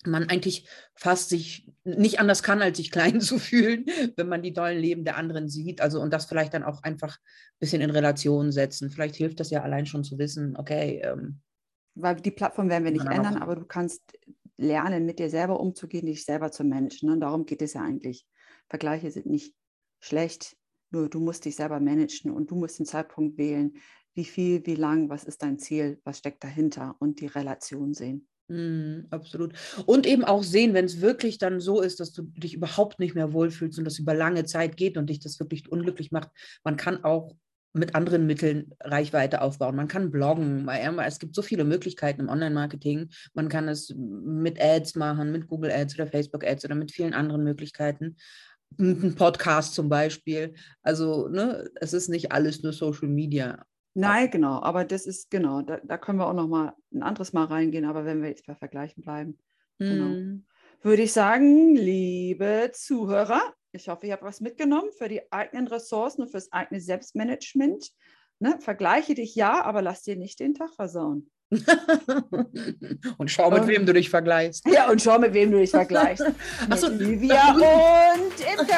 man 0.05 0.29
eigentlich 0.29 0.69
fast 0.95 1.29
sich 1.29 1.71
nicht 1.85 2.21
anders 2.21 2.43
kann, 2.43 2.63
als 2.63 2.77
sich 2.77 2.91
klein 2.91 3.21
zu 3.21 3.39
fühlen, 3.39 3.87
wenn 4.17 4.29
man 4.29 4.43
die 4.43 4.53
tollen 4.53 4.79
Leben 4.79 5.05
der 5.05 5.17
anderen 5.17 5.49
sieht. 5.49 5.81
Also 5.81 6.01
und 6.01 6.13
das 6.13 6.27
vielleicht 6.27 6.55
dann 6.55 6.65
auch 6.65 6.83
einfach 6.83 7.17
ein 7.17 7.59
bisschen 7.61 7.83
in 7.83 7.91
Relation 7.91 8.53
setzen. 8.53 8.91
Vielleicht 8.91 9.17
hilft 9.17 9.41
das 9.41 9.51
ja 9.51 9.63
allein 9.63 9.87
schon 9.87 10.05
zu 10.05 10.19
wissen, 10.19 10.57
okay. 10.57 11.01
Ähm, 11.05 11.41
Weil 11.95 12.17
die 12.17 12.31
Plattform 12.31 12.69
werden 12.69 12.85
wir 12.85 12.93
nicht 12.93 13.07
ändern, 13.07 13.37
aber 13.37 13.57
du 13.57 13.65
kannst 13.65 14.03
lernen, 14.57 15.07
mit 15.07 15.19
dir 15.19 15.31
selber 15.31 15.61
umzugehen, 15.61 16.07
dich 16.07 16.25
selber 16.25 16.51
zu 16.51 16.65
managen. 16.65 17.09
Ne? 17.09 17.15
Und 17.15 17.21
darum 17.21 17.47
geht 17.47 17.63
es 17.63 17.75
ja 17.75 17.83
eigentlich. 17.83 18.27
Vergleiche 18.69 19.11
sind 19.11 19.27
nicht 19.27 19.55
schlecht, 20.01 20.57
nur 20.91 21.09
du 21.09 21.21
musst 21.21 21.45
dich 21.45 21.57
selber 21.57 21.81
managen 21.81 22.31
und 22.31 22.51
du 22.51 22.57
musst 22.57 22.79
den 22.79 22.87
Zeitpunkt 22.87 23.39
wählen, 23.39 23.75
wie 24.15 24.25
viel, 24.25 24.65
wie 24.67 24.75
lang, 24.75 25.09
was 25.11 25.25
ist 25.25 25.43
dein 25.43 25.59
Ziel, 25.59 26.01
was 26.05 26.19
steckt 26.19 26.43
dahinter 26.43 26.97
und 26.99 27.21
die 27.21 27.27
Relation 27.27 27.95
sehen. 27.95 28.27
Mm, 28.49 29.07
absolut. 29.11 29.53
Und 29.85 30.07
eben 30.07 30.25
auch 30.25 30.43
sehen, 30.43 30.73
wenn 30.75 30.87
es 30.87 31.01
wirklich 31.01 31.39
dann 31.39 31.61
so 31.61 31.83
ist, 31.83 32.01
dass 32.01 32.13
du 32.13 32.23
dich 32.23 32.55
überhaupt 32.55 32.99
nicht 32.99 33.15
mehr 33.15 33.33
wohlfühlst 33.33 33.79
und 33.79 33.85
das 33.85 33.99
über 33.99 34.15
lange 34.15 34.45
Zeit 34.45 34.77
geht 34.77 34.97
und 34.97 35.11
dich 35.11 35.21
das 35.21 35.39
wirklich 35.39 35.71
unglücklich 35.71 36.11
macht. 36.11 36.31
Man 36.65 36.77
kann 36.77 37.05
auch 37.05 37.37
mit 37.75 37.95
anderen 37.95 38.27
Mitteln 38.27 38.73
Reichweite 38.81 39.43
aufbauen. 39.43 39.77
Man 39.77 39.89
kann 39.89 40.11
bloggen. 40.11 40.67
Es 41.01 41.19
gibt 41.19 41.35
so 41.35 41.43
viele 41.43 41.65
Möglichkeiten 41.65 42.23
im 42.23 42.29
Online-Marketing. 42.31 43.11
Man 43.35 43.51
kann 43.51 43.69
es 43.69 43.95
mit 43.95 44.61
Ads 44.61 44.97
machen, 44.97 45.31
mit 45.31 45.47
Google 45.47 45.71
Ads 45.71 45.95
oder 45.95 46.07
Facebook 46.07 46.45
Ads 46.45 46.65
oder 46.65 46.75
mit 46.75 46.91
vielen 46.91 47.13
anderen 47.13 47.45
Möglichkeiten 47.45 48.17
ein 48.79 49.15
Podcast 49.15 49.75
zum 49.75 49.89
Beispiel. 49.89 50.55
Also, 50.83 51.29
ne, 51.29 51.71
es 51.77 51.93
ist 51.93 52.09
nicht 52.09 52.33
alles 52.33 52.63
nur 52.63 52.73
Social 52.73 53.09
Media. 53.09 53.65
Nein, 53.95 54.31
genau, 54.31 54.63
aber 54.63 54.85
das 54.85 55.07
ist, 55.07 55.31
genau, 55.31 55.63
da, 55.63 55.81
da 55.83 55.99
können 55.99 56.19
wir 56.19 56.27
auch 56.27 56.35
noch 56.35 56.47
mal 56.47 56.75
ein 56.93 57.03
anderes 57.03 57.33
Mal 57.33 57.45
reingehen, 57.45 57.85
aber 57.85 58.05
wenn 58.05 58.23
wir 58.23 58.29
jetzt 58.29 58.47
bei 58.47 58.55
Vergleichen 58.55 59.03
bleiben, 59.03 59.39
genau. 59.79 60.07
hm. 60.07 60.47
würde 60.83 61.03
ich 61.03 61.13
sagen, 61.13 61.75
liebe 61.75 62.71
Zuhörer, 62.73 63.43
ich 63.73 63.89
hoffe, 63.89 64.07
ihr 64.07 64.13
habt 64.13 64.23
was 64.23 64.41
mitgenommen 64.41 64.91
für 64.97 65.09
die 65.09 65.33
eigenen 65.33 65.67
Ressourcen 65.67 66.23
und 66.23 66.31
fürs 66.31 66.53
eigene 66.53 66.81
Selbstmanagement. 66.81 67.91
Ne, 68.41 68.57
vergleiche 68.61 69.15
dich 69.15 69.35
ja, 69.35 69.65
aber 69.65 69.83
lass 69.83 70.03
dir 70.03 70.15
nicht 70.15 70.39
den 70.39 70.55
Tag 70.55 70.75
versauen. 70.75 71.29
und 73.19 73.31
schau, 73.31 73.51
mit 73.51 73.63
und, 73.63 73.69
wem 73.69 73.87
du 73.87 73.93
dich 73.93 74.11
vergleichst. 74.11 74.67
Ja, 74.67 74.91
und 74.91 75.01
schau, 75.01 75.19
mit 75.19 75.33
wem 75.33 75.51
du 75.51 75.59
dich 75.59 75.71
vergleichst. 75.71 76.25
Mit 76.69 76.79
so. 76.79 76.89
Livia 76.89 77.53
und 77.53 78.41
Imke. 78.41 78.75